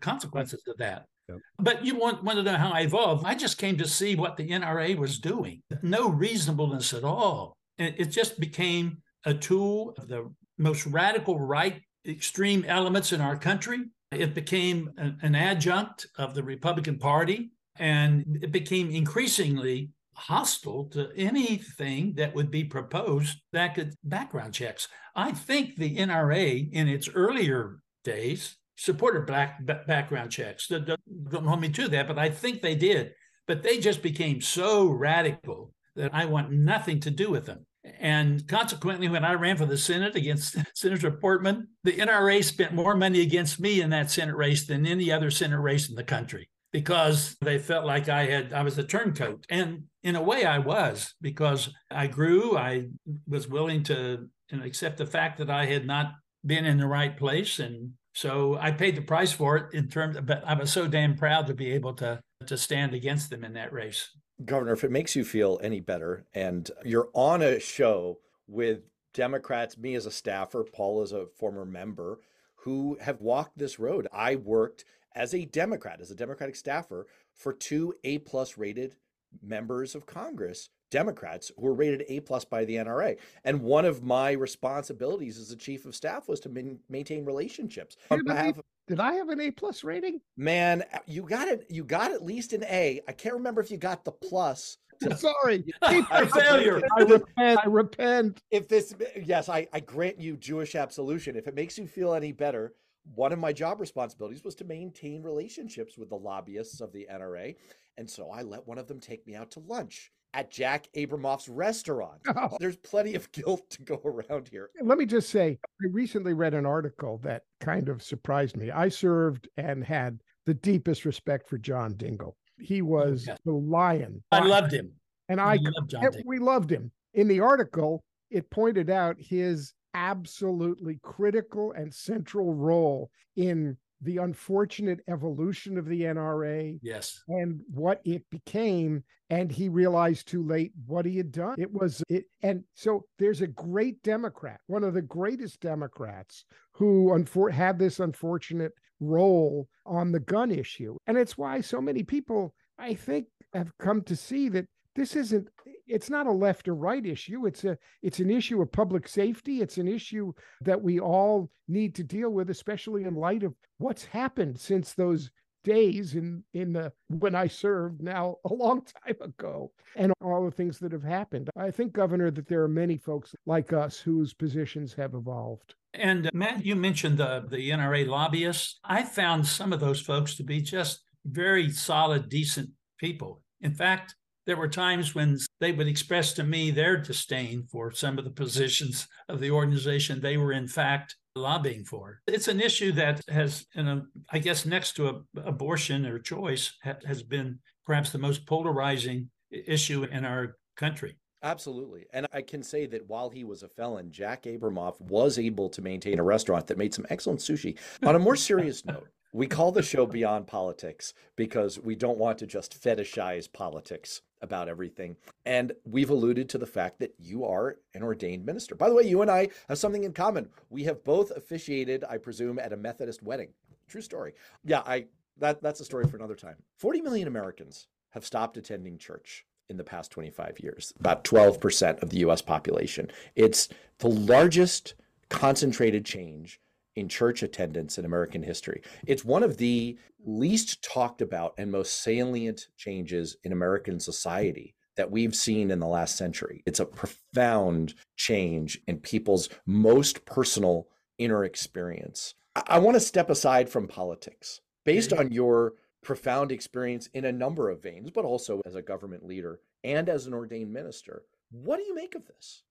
consequences 0.00 0.62
of 0.66 0.78
that. 0.78 1.04
Yep. 1.28 1.38
But 1.58 1.84
you 1.84 1.96
want, 1.96 2.24
want 2.24 2.38
to 2.38 2.42
know 2.42 2.56
how 2.56 2.70
I 2.70 2.80
evolved. 2.80 3.26
I 3.26 3.34
just 3.34 3.58
came 3.58 3.76
to 3.76 3.86
see 3.86 4.14
what 4.14 4.38
the 4.38 4.48
NRA 4.48 4.96
was 4.96 5.18
doing. 5.18 5.60
No 5.82 6.08
reasonableness 6.08 6.94
at 6.94 7.04
all. 7.04 7.52
It, 7.76 7.94
it 7.98 8.06
just 8.06 8.40
became 8.40 9.02
a 9.26 9.34
tool 9.34 9.94
of 9.98 10.08
the 10.08 10.32
most 10.56 10.86
radical 10.86 11.38
right 11.38 11.82
extreme 12.08 12.64
elements 12.66 13.12
in 13.12 13.20
our 13.20 13.36
country. 13.36 13.80
It 14.12 14.32
became 14.32 14.90
an, 14.96 15.18
an 15.20 15.34
adjunct 15.34 16.06
of 16.16 16.34
the 16.34 16.42
Republican 16.42 16.98
Party, 16.98 17.50
and 17.76 18.38
it 18.40 18.50
became 18.50 18.88
increasingly 18.88 19.90
hostile 20.14 20.84
to 20.86 21.10
anything 21.16 22.14
that 22.14 22.34
would 22.34 22.50
be 22.50 22.64
proposed 22.64 23.38
that 23.52 23.74
could 23.74 23.94
background 24.02 24.54
checks. 24.54 24.88
I 25.14 25.32
think 25.32 25.76
the 25.76 25.96
NRA 25.96 26.72
in 26.72 26.88
its 26.88 27.08
earlier 27.08 27.80
days 28.04 28.56
supported 28.76 29.26
black 29.26 29.64
b- 29.64 29.74
background 29.86 30.30
checks. 30.30 30.68
Don't, 30.68 30.88
don't 31.30 31.46
hold 31.46 31.60
me 31.60 31.68
to 31.70 31.88
that, 31.88 32.08
but 32.08 32.18
I 32.18 32.30
think 32.30 32.60
they 32.60 32.74
did. 32.74 33.12
But 33.46 33.62
they 33.62 33.78
just 33.78 34.02
became 34.02 34.40
so 34.40 34.88
radical 34.88 35.72
that 35.96 36.14
I 36.14 36.24
want 36.24 36.50
nothing 36.50 37.00
to 37.00 37.10
do 37.10 37.30
with 37.30 37.46
them. 37.46 37.66
And 38.00 38.46
consequently, 38.48 39.08
when 39.08 39.24
I 39.24 39.34
ran 39.34 39.56
for 39.56 39.66
the 39.66 39.76
Senate 39.76 40.16
against 40.16 40.56
Senator 40.74 41.10
Portman, 41.10 41.68
the 41.84 41.92
NRA 41.92 42.42
spent 42.42 42.72
more 42.72 42.96
money 42.96 43.20
against 43.20 43.60
me 43.60 43.82
in 43.82 43.90
that 43.90 44.10
Senate 44.10 44.36
race 44.36 44.66
than 44.66 44.86
any 44.86 45.12
other 45.12 45.30
Senate 45.30 45.60
race 45.60 45.90
in 45.90 45.94
the 45.94 46.04
country. 46.04 46.48
Because 46.74 47.36
they 47.40 47.56
felt 47.56 47.86
like 47.86 48.08
I 48.08 48.26
had 48.26 48.52
I 48.52 48.64
was 48.64 48.76
a 48.78 48.82
turncoat. 48.82 49.46
And 49.48 49.84
in 50.02 50.16
a 50.16 50.22
way 50.22 50.44
I 50.44 50.58
was 50.58 51.14
because 51.20 51.72
I 51.88 52.08
grew, 52.08 52.56
I 52.58 52.88
was 53.28 53.46
willing 53.48 53.84
to 53.84 54.28
you 54.50 54.58
know, 54.58 54.64
accept 54.64 54.98
the 54.98 55.06
fact 55.06 55.38
that 55.38 55.48
I 55.48 55.66
had 55.66 55.86
not 55.86 56.14
been 56.44 56.64
in 56.64 56.78
the 56.78 56.88
right 56.88 57.16
place 57.16 57.60
and 57.60 57.92
so 58.12 58.58
I 58.60 58.72
paid 58.72 58.96
the 58.96 59.02
price 59.02 59.32
for 59.32 59.56
it 59.56 59.74
in 59.74 59.88
terms 59.88 60.16
of, 60.16 60.26
but 60.26 60.42
I 60.44 60.54
was 60.54 60.72
so 60.72 60.88
damn 60.88 61.16
proud 61.16 61.46
to 61.46 61.54
be 61.54 61.70
able 61.70 61.94
to 61.94 62.20
to 62.46 62.58
stand 62.58 62.92
against 62.92 63.30
them 63.30 63.44
in 63.44 63.52
that 63.52 63.72
race. 63.72 64.10
Governor, 64.44 64.72
if 64.72 64.82
it 64.82 64.90
makes 64.90 65.14
you 65.14 65.24
feel 65.24 65.60
any 65.62 65.78
better 65.78 66.26
and 66.34 66.68
you're 66.84 67.08
on 67.14 67.40
a 67.40 67.60
show 67.60 68.18
with 68.48 68.80
Democrats, 69.14 69.78
me 69.78 69.94
as 69.94 70.06
a 70.06 70.10
staffer, 70.10 70.64
Paul 70.64 71.02
as 71.02 71.12
a 71.12 71.26
former 71.38 71.64
member, 71.64 72.18
who 72.56 72.98
have 73.00 73.20
walked 73.20 73.56
this 73.56 73.78
road. 73.78 74.08
I 74.12 74.36
worked 74.36 74.84
as 75.14 75.34
a 75.34 75.44
Democrat, 75.44 76.00
as 76.00 76.10
a 76.10 76.16
Democratic 76.16 76.56
staffer 76.56 77.06
for 77.32 77.52
two 77.52 77.94
A 78.04 78.18
plus 78.18 78.58
rated 78.58 78.96
members 79.42 79.94
of 79.94 80.06
Congress, 80.06 80.70
Democrats 80.90 81.50
who 81.56 81.62
were 81.62 81.74
rated 81.74 82.04
A 82.08 82.20
plus 82.20 82.44
by 82.44 82.64
the 82.64 82.76
NRA. 82.76 83.16
And 83.44 83.62
one 83.62 83.84
of 83.84 84.02
my 84.02 84.32
responsibilities 84.32 85.38
as 85.38 85.50
a 85.50 85.56
chief 85.56 85.84
of 85.86 85.94
staff 85.94 86.28
was 86.28 86.40
to 86.40 86.48
min- 86.48 86.78
maintain 86.88 87.24
relationships 87.24 87.96
on 88.10 88.24
behalf 88.24 88.58
of 88.58 88.64
did 88.86 89.00
I 89.00 89.14
have 89.14 89.30
an 89.30 89.40
A 89.40 89.50
plus 89.50 89.82
rating? 89.82 90.20
Man, 90.36 90.84
uh, 90.92 90.98
you 91.06 91.22
got 91.22 91.48
it. 91.48 91.66
You 91.70 91.84
got 91.84 92.12
at 92.12 92.22
least 92.22 92.52
an 92.52 92.64
A. 92.64 93.00
I 93.08 93.12
can't 93.12 93.34
remember 93.34 93.62
if 93.62 93.70
you 93.70 93.78
got 93.78 94.04
the 94.04 94.12
plus. 94.12 94.76
Sorry, 95.16 95.64
a 95.82 96.26
failure. 96.26 96.82
I 96.96 97.02
repent. 97.02 97.60
I 97.64 97.66
repent. 97.66 98.42
If 98.50 98.68
this, 98.68 98.94
yes, 99.22 99.48
I, 99.48 99.66
I 99.72 99.80
grant 99.80 100.20
you 100.20 100.36
Jewish 100.36 100.74
absolution. 100.74 101.34
If 101.34 101.48
it 101.48 101.54
makes 101.54 101.78
you 101.78 101.86
feel 101.86 102.14
any 102.14 102.32
better, 102.32 102.74
one 103.14 103.32
of 103.32 103.38
my 103.38 103.52
job 103.52 103.80
responsibilities 103.80 104.44
was 104.44 104.54
to 104.56 104.64
maintain 104.64 105.22
relationships 105.22 105.98
with 105.98 106.08
the 106.08 106.16
lobbyists 106.16 106.80
of 106.80 106.92
the 106.92 107.06
NRA. 107.10 107.56
And 107.96 108.08
so 108.08 108.30
I 108.30 108.42
let 108.42 108.66
one 108.66 108.78
of 108.78 108.88
them 108.88 109.00
take 109.00 109.26
me 109.26 109.34
out 109.34 109.50
to 109.52 109.60
lunch 109.60 110.10
at 110.32 110.50
Jack 110.50 110.88
Abramoff's 110.96 111.48
restaurant. 111.48 112.20
Oh. 112.36 112.56
There's 112.58 112.76
plenty 112.76 113.14
of 113.14 113.30
guilt 113.30 113.70
to 113.70 113.82
go 113.82 114.00
around 114.04 114.48
here. 114.48 114.70
Let 114.82 114.98
me 114.98 115.06
just 115.06 115.30
say, 115.30 115.58
I 115.64 115.86
recently 115.92 116.32
read 116.32 116.52
an 116.52 116.66
article 116.66 117.18
that 117.18 117.42
kind 117.60 117.88
of 117.88 118.02
surprised 118.02 118.56
me. 118.56 118.70
I 118.70 118.88
served 118.88 119.48
and 119.56 119.84
had 119.84 120.20
the 120.44 120.54
deepest 120.54 121.04
respect 121.04 121.48
for 121.48 121.58
John 121.58 121.94
Dingell. 121.94 122.32
He 122.58 122.82
oh, 122.82 122.86
was 122.86 123.26
yes. 123.26 123.38
the 123.44 123.52
lion. 123.52 124.22
I 124.32 124.40
loved 124.40 124.72
him. 124.72 124.92
And 125.28 125.40
I, 125.40 125.58
loved 125.60 125.90
John 125.90 126.10
we 126.26 126.38
loved 126.38 126.70
him. 126.70 126.90
In 127.14 127.28
the 127.28 127.40
article, 127.40 128.02
it 128.30 128.50
pointed 128.50 128.90
out 128.90 129.16
his 129.18 129.72
absolutely 129.94 130.98
critical 131.02 131.72
and 131.72 131.94
central 131.94 132.54
role 132.54 133.10
in 133.36 133.76
the 134.00 134.18
unfortunate 134.18 135.00
evolution 135.08 135.78
of 135.78 135.86
the 135.86 136.02
NRA. 136.02 136.78
Yes. 136.82 137.22
And 137.28 137.60
what 137.72 138.00
it 138.04 138.28
became. 138.30 139.04
And 139.30 139.50
he 139.50 139.68
realized 139.68 140.28
too 140.28 140.46
late 140.46 140.72
what 140.86 141.06
he 141.06 141.16
had 141.16 141.32
done. 141.32 141.54
It 141.58 141.72
was 141.72 142.02
it. 142.08 142.26
And 142.42 142.64
so 142.74 143.06
there's 143.18 143.40
a 143.40 143.46
great 143.46 144.02
Democrat, 144.02 144.60
one 144.66 144.84
of 144.84 144.94
the 144.94 145.02
greatest 145.02 145.60
Democrats 145.60 146.44
who 146.74 147.10
unfor- 147.14 147.50
had 147.50 147.78
this 147.78 148.00
unfortunate 148.00 148.72
role 149.00 149.68
on 149.86 150.12
the 150.12 150.20
gun 150.20 150.50
issue. 150.50 150.96
And 151.06 151.16
it's 151.16 151.38
why 151.38 151.60
so 151.60 151.80
many 151.80 152.02
people, 152.02 152.54
I 152.78 152.94
think, 152.94 153.26
have 153.54 153.72
come 153.78 154.02
to 154.02 154.16
see 154.16 154.48
that 154.50 154.66
this 154.94 155.16
isn't 155.16 155.48
it's 155.86 156.08
not 156.08 156.26
a 156.26 156.32
left 156.32 156.68
or 156.68 156.74
right 156.74 157.04
issue 157.04 157.46
it's 157.46 157.64
a 157.64 157.76
it's 158.02 158.20
an 158.20 158.30
issue 158.30 158.60
of 158.62 158.72
public 158.72 159.08
safety 159.08 159.60
it's 159.60 159.78
an 159.78 159.88
issue 159.88 160.32
that 160.60 160.80
we 160.80 161.00
all 161.00 161.50
need 161.68 161.94
to 161.94 162.02
deal 162.02 162.30
with 162.30 162.50
especially 162.50 163.04
in 163.04 163.14
light 163.14 163.42
of 163.42 163.54
what's 163.78 164.04
happened 164.04 164.58
since 164.58 164.94
those 164.94 165.30
days 165.64 166.14
in 166.14 166.44
in 166.52 166.72
the 166.72 166.92
when 167.08 167.34
I 167.34 167.48
served 167.48 168.02
now 168.02 168.36
a 168.44 168.54
long 168.54 168.82
time 169.06 169.16
ago 169.20 169.72
and 169.96 170.12
all 170.20 170.44
the 170.44 170.50
things 170.50 170.78
that 170.78 170.92
have 170.92 171.02
happened. 171.02 171.50
I 171.56 171.70
think 171.70 171.92
governor 171.92 172.30
that 172.30 172.46
there 172.46 172.62
are 172.62 172.68
many 172.68 172.96
folks 172.96 173.34
like 173.46 173.72
us 173.72 173.98
whose 173.98 174.34
positions 174.34 174.94
have 174.94 175.14
evolved. 175.14 175.74
And 175.94 176.26
uh, 176.26 176.30
Matt, 176.32 176.64
you 176.64 176.76
mentioned 176.76 177.18
the 177.18 177.44
the 177.48 177.70
NRA 177.70 178.06
lobbyists. 178.06 178.78
I 178.84 179.02
found 179.02 179.46
some 179.46 179.72
of 179.72 179.80
those 179.80 180.00
folks 180.00 180.36
to 180.36 180.44
be 180.44 180.60
just 180.60 181.02
very 181.24 181.70
solid, 181.70 182.28
decent 182.28 182.70
people. 182.98 183.40
In 183.60 183.74
fact, 183.74 184.14
there 184.46 184.56
were 184.56 184.68
times 184.68 185.14
when 185.14 185.38
they 185.60 185.72
would 185.72 185.88
express 185.88 186.32
to 186.34 186.44
me 186.44 186.70
their 186.70 186.96
disdain 186.96 187.64
for 187.70 187.90
some 187.90 188.18
of 188.18 188.24
the 188.24 188.30
positions 188.30 189.06
of 189.28 189.40
the 189.40 189.50
organization 189.50 190.20
they 190.20 190.36
were, 190.36 190.52
in 190.52 190.68
fact, 190.68 191.16
lobbying 191.34 191.84
for. 191.84 192.20
It's 192.26 192.48
an 192.48 192.60
issue 192.60 192.92
that 192.92 193.20
has, 193.28 193.66
you 193.74 193.82
um, 193.82 193.86
know, 193.86 194.02
I 194.30 194.38
guess, 194.38 194.66
next 194.66 194.92
to 194.96 195.08
a, 195.08 195.40
abortion 195.44 196.06
or 196.06 196.18
choice, 196.18 196.72
ha- 196.82 196.96
has 197.06 197.22
been 197.22 197.58
perhaps 197.86 198.10
the 198.10 198.18
most 198.18 198.46
polarizing 198.46 199.30
issue 199.50 200.04
in 200.04 200.24
our 200.24 200.56
country. 200.76 201.16
Absolutely. 201.42 202.06
And 202.12 202.26
I 202.32 202.40
can 202.40 202.62
say 202.62 202.86
that 202.86 203.06
while 203.06 203.28
he 203.28 203.44
was 203.44 203.62
a 203.62 203.68
felon, 203.68 204.10
Jack 204.10 204.44
Abramoff 204.44 204.98
was 205.00 205.38
able 205.38 205.68
to 205.70 205.82
maintain 205.82 206.18
a 206.18 206.24
restaurant 206.24 206.66
that 206.68 206.78
made 206.78 206.94
some 206.94 207.06
excellent 207.10 207.40
sushi. 207.40 207.78
On 208.02 208.14
a 208.14 208.18
more 208.18 208.36
serious 208.36 208.84
note, 208.86 209.08
we 209.34 209.48
call 209.48 209.72
the 209.72 209.82
show 209.82 210.06
Beyond 210.06 210.46
Politics 210.46 211.12
because 211.34 211.80
we 211.80 211.96
don't 211.96 212.18
want 212.18 212.38
to 212.38 212.46
just 212.46 212.80
fetishize 212.80 213.52
politics 213.52 214.22
about 214.40 214.68
everything. 214.68 215.16
And 215.44 215.72
we've 215.84 216.10
alluded 216.10 216.48
to 216.50 216.58
the 216.58 216.66
fact 216.66 217.00
that 217.00 217.16
you 217.18 217.44
are 217.44 217.78
an 217.94 218.04
ordained 218.04 218.46
minister. 218.46 218.76
By 218.76 218.88
the 218.88 218.94
way, 218.94 219.02
you 219.02 219.22
and 219.22 219.30
I 219.30 219.48
have 219.68 219.78
something 219.78 220.04
in 220.04 220.12
common. 220.12 220.50
We 220.70 220.84
have 220.84 221.02
both 221.02 221.32
officiated, 221.32 222.04
I 222.08 222.16
presume, 222.18 222.60
at 222.60 222.72
a 222.72 222.76
Methodist 222.76 223.24
wedding. 223.24 223.48
True 223.88 224.02
story. 224.02 224.34
Yeah, 224.64 224.82
I 224.86 225.06
that 225.38 225.60
that's 225.60 225.80
a 225.80 225.84
story 225.84 226.06
for 226.06 226.16
another 226.16 226.36
time. 226.36 226.54
40 226.78 227.00
million 227.00 227.26
Americans 227.26 227.88
have 228.10 228.24
stopped 228.24 228.56
attending 228.56 228.98
church 228.98 229.44
in 229.68 229.76
the 229.76 229.82
past 229.82 230.12
25 230.12 230.60
years. 230.60 230.92
About 231.00 231.24
12% 231.24 232.00
of 232.02 232.10
the 232.10 232.18
US 232.18 232.40
population. 232.40 233.10
It's 233.34 233.68
the 233.98 234.08
largest 234.08 234.94
concentrated 235.28 236.04
change 236.04 236.60
in 236.96 237.08
church 237.08 237.42
attendance 237.42 237.98
in 237.98 238.04
American 238.04 238.42
history. 238.42 238.82
It's 239.06 239.24
one 239.24 239.42
of 239.42 239.56
the 239.56 239.98
least 240.24 240.82
talked 240.82 241.20
about 241.20 241.54
and 241.58 241.70
most 241.70 242.02
salient 242.02 242.68
changes 242.76 243.36
in 243.44 243.52
American 243.52 244.00
society 244.00 244.74
that 244.96 245.10
we've 245.10 245.34
seen 245.34 245.70
in 245.70 245.80
the 245.80 245.86
last 245.86 246.16
century. 246.16 246.62
It's 246.66 246.80
a 246.80 246.86
profound 246.86 247.94
change 248.16 248.80
in 248.86 248.98
people's 248.98 249.48
most 249.66 250.24
personal 250.24 250.88
inner 251.18 251.44
experience. 251.44 252.34
I, 252.54 252.78
want 252.78 252.94
to 252.94 253.00
step 253.00 253.30
aside 253.30 253.68
from 253.68 253.88
politics. 253.88 254.60
Based 254.84 255.10
mm-hmm. 255.10 255.20
on 255.20 255.32
your 255.32 255.74
profound 256.02 256.52
experience 256.52 257.08
in 257.14 257.24
a 257.24 257.32
number 257.32 257.70
of 257.70 257.82
veins, 257.82 258.10
but 258.10 258.24
also 258.24 258.60
as 258.66 258.74
a 258.74 258.82
government 258.82 259.26
leader 259.26 259.60
and 259.82 260.08
as 260.08 260.26
an 260.26 260.34
ordained 260.34 260.72
minister, 260.72 261.24
what 261.50 261.78
do 261.78 261.84
you 261.84 261.94
make 261.94 262.14
of 262.14 262.26
this? 262.26 262.62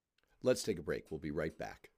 Let's 0.42 0.64
take 0.64 0.80
a 0.80 0.84
break. 0.84 1.06
We'll 1.10 1.20
be 1.20 1.32
right 1.32 1.58
back. 1.58 1.90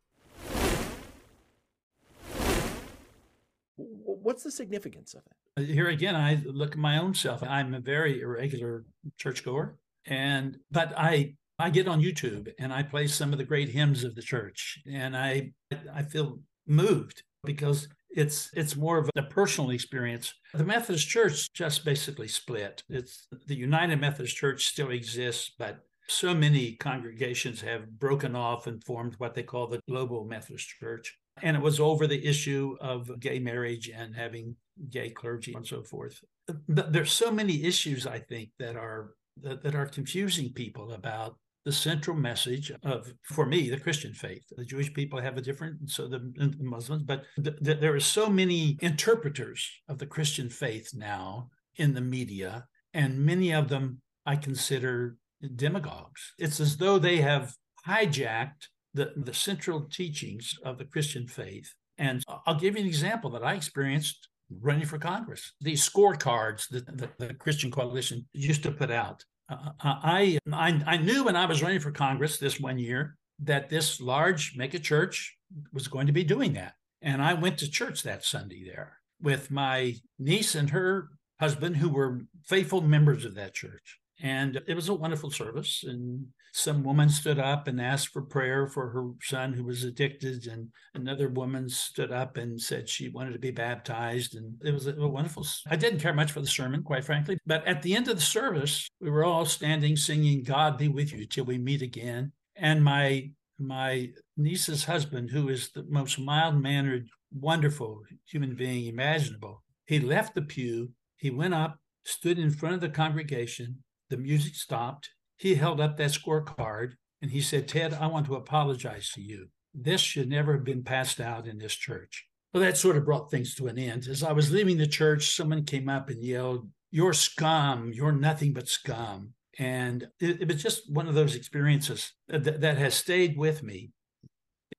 What's 3.78 4.44
the 4.44 4.52
significance 4.52 5.14
of 5.14 5.22
it? 5.26 5.62
Uh, 5.62 5.74
here 5.74 5.90
again, 5.90 6.16
I 6.16 6.42
look 6.46 6.72
at 6.72 6.78
my 6.78 6.98
own 7.00 7.14
self. 7.14 7.44
I'm 7.44 7.74
a 7.74 7.80
very 7.80 8.22
irregular 8.22 8.86
churchgoer, 9.18 9.78
and 10.06 10.58
but 10.72 10.94
I 10.98 11.36
I 11.60 11.70
get 11.70 11.88
on 11.88 12.02
YouTube 12.02 12.52
and 12.60 12.74
I 12.74 12.84
play 12.84 13.08
some 13.08 13.32
of 13.32 13.38
the 13.38 13.46
great 13.46 13.70
hymns 13.70 14.04
of 14.04 14.16
the 14.16 14.22
church, 14.22 14.80
and 14.92 15.16
I 15.16 15.52
I 15.94 16.04
feel 16.04 16.40
moved 16.68 17.24
because 17.44 17.88
it's 18.10 18.50
it's 18.54 18.76
more 18.76 18.98
of 18.98 19.10
a 19.16 19.24
personal 19.24 19.72
experience. 19.72 20.34
The 20.54 20.64
Methodist 20.64 21.08
Church 21.08 21.52
just 21.54 21.84
basically 21.84 22.28
split. 22.28 22.84
It's 22.90 23.28
the 23.48 23.56
United 23.56 24.00
Methodist 24.00 24.36
Church 24.36 24.66
still 24.66 24.92
exists, 24.92 25.52
but 25.60 25.80
so 26.08 26.34
many 26.34 26.74
congregations 26.74 27.62
have 27.62 28.00
broken 28.00 28.36
off 28.36 28.68
and 28.68 28.84
formed 28.84 29.16
what 29.18 29.34
they 29.34 29.44
call 29.44 29.68
the 29.68 29.82
Global 29.90 30.24
Methodist 30.24 30.70
Church 30.80 31.18
and 31.41 31.56
it 31.58 31.63
was 31.63 31.80
over 31.80 32.08
the 32.08 32.26
issue 32.26 32.78
of 32.80 33.19
gay 33.19 33.39
marriage 33.39 33.89
and 33.89 34.15
having 34.15 34.56
gay 34.89 35.10
clergy 35.10 35.54
and 35.54 35.65
so 35.65 35.84
forth. 35.84 36.21
There's 36.67 37.12
so 37.12 37.32
many 37.32 37.63
issues 37.63 38.06
I 38.06 38.19
think 38.19 38.50
that 38.60 38.76
are 38.76 39.15
that, 39.41 39.63
that 39.63 39.76
are 39.76 39.86
confusing 39.86 40.54
people 40.54 40.93
about 40.93 41.38
the 41.65 41.71
central 41.71 42.15
message 42.15 42.71
of, 42.84 43.12
for 43.24 43.45
me, 43.45 43.69
the 43.69 43.80
Christian 43.80 44.13
faith. 44.13 44.43
The 44.56 44.63
Jewish 44.63 44.93
people 44.93 45.19
have 45.19 45.36
a 45.36 45.41
different, 45.41 45.89
so 45.89 46.08
the, 46.08 46.19
the 46.36 46.56
Muslims, 46.60 47.04
but 47.04 47.24
th- 47.43 47.58
th- 47.63 47.80
there 47.80 47.95
are 47.95 48.00
so 48.00 48.30
many 48.30 48.78
interpreters 48.82 49.67
of 49.89 49.98
the 49.98 50.06
Christian 50.06 50.50
faith 50.50 50.91
now 50.93 51.50
in 51.78 51.93
the 51.95 52.02
media, 52.02 52.65
and 52.93 53.26
many 53.26 53.52
of 53.52 53.67
them 53.67 54.00
I 54.28 54.36
consider 54.36 55.17
demagogues. 55.56 56.34
It's 56.38 56.60
as 56.60 56.78
though 56.78 57.00
they 57.00 57.17
have 57.17 57.56
hijacked 57.88 58.67
the, 58.95 59.12
the 59.15 59.34
central 59.34 59.81
teachings 59.81 60.58
of 60.63 60.77
the 60.77 60.86
Christian 60.86 61.27
faith. 61.27 61.71
And 61.97 62.23
I'll 62.45 62.60
give 62.60 62.75
you 62.75 62.81
an 62.81 62.88
example 62.88 63.29
that 63.31 63.43
I 63.43 63.53
experienced 63.53 64.29
running 64.62 64.86
for 64.86 64.97
Congress. 64.97 65.53
These 65.62 65.88
scorecards 65.88 66.67
that 66.69 66.86
the, 66.97 67.10
the 67.19 67.34
Christian 67.34 67.71
Coalition 67.71 68.25
used 68.34 68.63
to 68.63 68.71
put 68.71 68.91
out. 68.91 69.23
Uh, 69.49 69.69
I, 69.79 70.39
I, 70.51 70.81
I 70.88 70.97
knew 70.97 71.25
when 71.25 71.36
I 71.36 71.45
was 71.45 71.62
running 71.62 71.79
for 71.79 71.91
Congress 71.91 72.38
this 72.38 72.60
one 72.60 72.79
year 72.79 73.17
that 73.43 73.69
this 73.69 73.99
large 74.01 74.55
mega 74.55 74.79
church 74.79 75.38
was 75.73 75.88
going 75.88 76.08
to 76.08 76.13
be 76.13 76.23
doing 76.23 76.53
that. 76.53 76.73
And 77.01 77.21
I 77.21 77.34
went 77.34 77.58
to 77.60 77.69
church 77.69 78.03
that 78.03 78.23
Sunday 78.23 78.63
there 78.65 78.97
with 79.21 79.51
my 79.51 79.95
niece 80.17 80.55
and 80.55 80.69
her 80.69 81.10
husband 81.39 81.77
who 81.77 81.89
were 81.89 82.21
faithful 82.45 82.81
members 82.81 83.25
of 83.25 83.36
that 83.36 83.53
church. 83.53 83.99
And 84.21 84.62
it 84.67 84.75
was 84.75 84.89
a 84.89 84.93
wonderful 84.93 85.31
service. 85.31 85.84
And 85.86 86.27
some 86.56 86.84
woman 86.84 87.10
stood 87.10 87.38
up 87.38 87.68
and 87.68 87.82
asked 87.82 88.13
for 88.13 88.22
prayer 88.22 88.65
for 88.65 88.89
her 88.89 89.10
son 89.22 89.52
who 89.52 89.65
was 89.65 89.84
addicted. 89.84 90.48
And 90.48 90.70
another 90.94 91.28
woman 91.28 91.68
stood 91.68 92.13
up 92.13 92.38
and 92.38 92.60
said 92.60 92.88
she 92.88 93.10
wanted 93.10 93.34
to 93.34 93.39
be 93.39 93.52
baptized. 93.52 94.36
And 94.36 94.56
it 94.63 94.72
was 94.72 94.88
a, 94.88 94.96
a 94.96 95.06
wonderful. 95.06 95.46
I 95.70 95.76
didn't 95.76 96.00
care 96.00 96.13
much 96.13 96.32
for 96.32 96.39
the 96.39 96.48
sermon, 96.48 96.82
quite 96.82 97.04
frankly. 97.04 97.38
But 97.46 97.68
at 97.68 97.82
the 97.82 97.94
end 97.94 98.08
of 98.08 98.15
the 98.15 98.22
service, 98.22 98.88
we 99.02 99.10
were 99.10 99.26
all 99.26 99.44
standing 99.44 99.98
singing, 99.98 100.44
God 100.44 100.78
be 100.78 100.88
with 100.88 101.12
you 101.12 101.28
till 101.28 101.44
we 101.44 101.58
meet 101.58 101.82
again. 101.82 102.32
And 102.56 102.82
my 102.82 103.32
my 103.60 104.12
niece's 104.38 104.86
husband, 104.86 105.32
who 105.32 105.50
is 105.50 105.72
the 105.72 105.84
most 105.89 106.18
mild 106.18 106.56
mannered, 106.56 107.10
wonderful 107.34 108.02
human 108.26 108.56
being 108.56 108.86
imaginable, 108.86 109.62
he 109.88 110.00
left 110.00 110.36
the 110.36 110.41
pew. 110.41 110.91
He 111.18 111.32
went 111.32 111.54
up, 111.54 111.80
stood 112.06 112.39
in 112.39 112.50
front 112.50 112.76
of 112.76 112.82
the 112.82 112.89
congregation, 112.89 113.84
the 114.10 114.18
music 114.18 114.56
stopped. 114.56 115.10
He 115.38 115.56
held 115.56 115.82
up 115.82 115.98
that 115.98 116.12
scorecard 116.12 116.93
and 117.21 117.32
he 117.32 117.41
said, 117.41 117.67
Ted, 117.67 117.93
I 117.93 118.08
want 118.08 118.26
to 118.28 118.36
apologize 118.36 119.10
to 119.12 119.21
you. 119.21 119.48
This 119.74 120.02
should 120.02 120.30
never 120.30 120.54
have 120.54 120.63
been 120.63 120.84
passed 120.84 121.19
out 121.19 121.48
in 121.48 121.58
this 121.58 121.74
church. 121.74 122.26
Well, 122.54 122.63
that 122.63 122.78
sort 122.78 122.95
of 122.95 123.06
brought 123.06 123.30
things 123.30 123.54
to 123.56 123.67
an 123.67 123.78
end. 123.78 124.08
As 124.08 124.24
I 124.24 124.32
was 124.32 124.52
leaving 124.52 124.78
the 124.78 124.88
church, 124.88 125.36
someone 125.36 125.65
came 125.65 125.89
up 125.89 126.10
and 126.10 126.24
yelled, 126.24 126.69
You're 126.91 127.13
scum. 127.13 127.91
You're 127.93 128.13
nothing 128.13 128.54
but 128.54 128.69
scum. 128.69 129.34
And 129.60 130.08
it, 130.19 130.41
it 130.41 130.48
was 130.48 130.62
just 130.62 130.89
one 130.89 131.08
of 131.08 131.15
those 131.15 131.36
experiences 131.36 132.13
that, 132.30 132.62
that 132.62 132.78
has 132.78 132.93
stayed 132.93 133.38
with 133.38 133.63
me. 133.63 133.91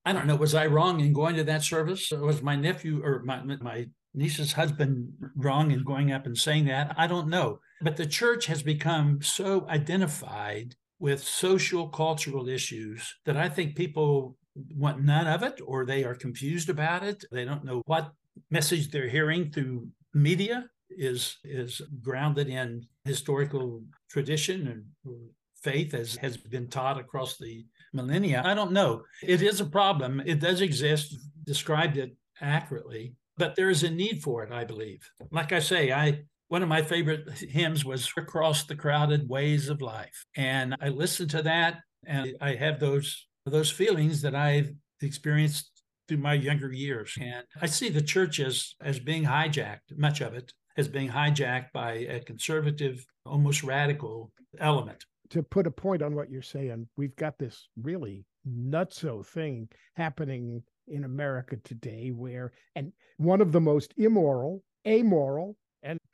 I 0.05 0.12
don't 0.12 0.27
know, 0.27 0.37
was 0.37 0.55
I 0.55 0.66
wrong 0.66 1.01
in 1.01 1.12
going 1.12 1.37
to 1.37 1.45
that 1.45 1.64
service? 1.64 2.11
Was 2.11 2.42
my 2.42 2.57
nephew 2.57 3.03
or 3.05 3.23
my, 3.25 3.42
my 3.42 3.87
niece's 4.14 4.53
husband 4.53 5.12
wrong 5.35 5.71
in 5.71 5.85
going 5.85 6.12
up 6.12 6.27
and 6.27 6.38
saying 6.38 6.66
that? 6.66 6.95
I 6.97 7.07
don't 7.07 7.29
know. 7.29 7.61
But 7.81 7.97
the 7.97 8.07
church 8.07 8.47
has 8.47 8.62
become 8.62 9.21
so 9.23 9.67
identified 9.69 10.75
with 10.99 11.23
social 11.23 11.89
cultural 11.89 12.49
issues 12.49 13.17
that 13.27 13.37
I 13.37 13.49
think 13.49 13.77
people 13.77 14.37
want 14.75 15.03
none 15.03 15.27
of 15.27 15.43
it 15.43 15.61
or 15.67 15.85
they 15.85 16.05
are 16.05 16.15
confused 16.15 16.71
about 16.71 17.03
it. 17.03 17.25
They 17.31 17.45
don't 17.45 17.65
know 17.65 17.83
what 17.87 18.12
message 18.51 18.91
they're 18.91 19.09
hearing 19.09 19.51
through 19.51 19.89
media 20.15 20.69
is 20.91 21.37
is 21.45 21.83
grounded 22.01 22.49
in 22.49 22.87
historical 23.05 23.83
tradition 24.09 24.69
and 25.05 25.17
faith 25.62 25.95
as 25.95 26.17
has 26.17 26.37
been 26.37 26.69
taught 26.69 26.99
across 26.99 27.37
the 27.37 27.67
millennia. 27.93 28.43
I 28.45 28.55
don't 28.55 28.73
know. 28.73 29.03
It 29.23 29.43
is 29.43 29.61
a 29.61 29.67
problem. 29.67 30.23
It 30.25 30.41
does 30.41 30.61
exist. 30.61 31.17
Described 31.45 31.97
it 31.97 32.17
accurately, 32.41 33.15
but 33.37 33.57
there 33.57 33.71
is 33.71 33.83
a 33.83 33.91
need 33.91 34.23
for 34.23 34.43
it, 34.45 34.53
I 34.53 34.65
believe. 34.65 35.01
Like 35.31 35.53
I 35.53 35.61
say, 35.61 35.93
I 35.93 36.23
one 36.49 36.63
of 36.63 36.69
my 36.69 36.83
favorite 36.83 37.29
hymns 37.39 37.85
was 37.85 38.11
across 38.17 38.65
the 38.65 38.77
crowded 38.77 39.29
ways 39.29 39.69
of 39.69 39.81
life 39.81 40.25
and 40.37 40.77
i 40.81 40.89
listened 40.89 41.31
to 41.31 41.43
that 41.43 41.81
and 42.07 42.37
i 42.41 42.55
have 42.55 42.81
those 42.81 43.27
those 43.45 43.71
feelings 43.71 44.23
that 44.23 44.35
i've 44.35 44.73
experienced 45.03 45.71
through 46.09 46.17
my 46.19 46.35
younger 46.35 46.73
years 46.73 47.13
and 47.21 47.45
i 47.61 47.67
see 47.67 47.89
the 47.89 48.03
church 48.03 48.41
as 48.41 48.75
as 48.81 48.99
being 48.99 49.25
hijacked 49.25 49.97
much 49.97 50.21
of 50.21 50.35
it 50.35 50.53
as 50.77 50.89
being 50.89 51.09
hijacked 51.09 51.73
by 51.73 51.93
a 51.93 52.21
conservative 52.21 53.05
almost 53.25 53.63
radical 53.63 54.31
element. 54.61 55.05
To 55.31 55.43
put 55.43 55.67
a 55.67 55.71
point 55.71 56.03
on 56.03 56.15
what 56.15 56.31
you're 56.31 56.43
saying 56.43 56.87
we've 56.97 57.17
got 57.17 57.39
this 57.39 57.69
really 57.83 58.25
nutso 58.49 59.27
thing 59.27 59.69
happening 59.97 60.63
in 60.87 61.03
america 61.03 61.57
today 61.65 62.11
where 62.11 62.53
and 62.77 62.93
one 63.17 63.41
of 63.41 63.51
the 63.51 63.61
most 63.61 63.93
immoral 63.97 64.63
amoral 64.87 65.57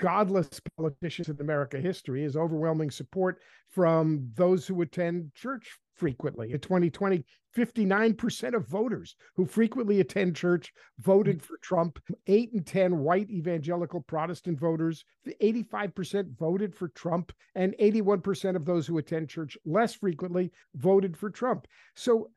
godless 0.02 0.60
politicians 0.76 1.28
in 1.28 1.40
America 1.40 1.78
history 1.78 2.24
is 2.24 2.36
overwhelming 2.36 2.90
support 2.90 3.38
from 3.68 4.28
those 4.34 4.66
who 4.66 4.82
attend 4.82 5.32
church 5.32 5.78
frequently. 5.94 6.50
In 6.50 6.58
2020, 6.58 7.24
59% 7.56 8.54
of 8.54 8.66
voters 8.66 9.14
who 9.36 9.46
frequently 9.46 10.00
attend 10.00 10.34
church 10.34 10.72
voted 10.98 11.40
for 11.40 11.56
Trump. 11.62 12.00
Eight 12.26 12.50
in 12.52 12.64
10 12.64 12.98
white 12.98 13.30
evangelical 13.30 14.00
Protestant 14.00 14.58
voters, 14.58 15.04
85% 15.40 16.36
voted 16.36 16.74
for 16.74 16.88
Trump, 16.88 17.32
and 17.54 17.76
81% 17.80 18.56
of 18.56 18.64
those 18.64 18.88
who 18.88 18.98
attend 18.98 19.28
church 19.28 19.56
less 19.64 19.94
frequently 19.94 20.50
voted 20.74 21.16
for 21.16 21.30
Trump. 21.30 21.68
So, 21.94 22.30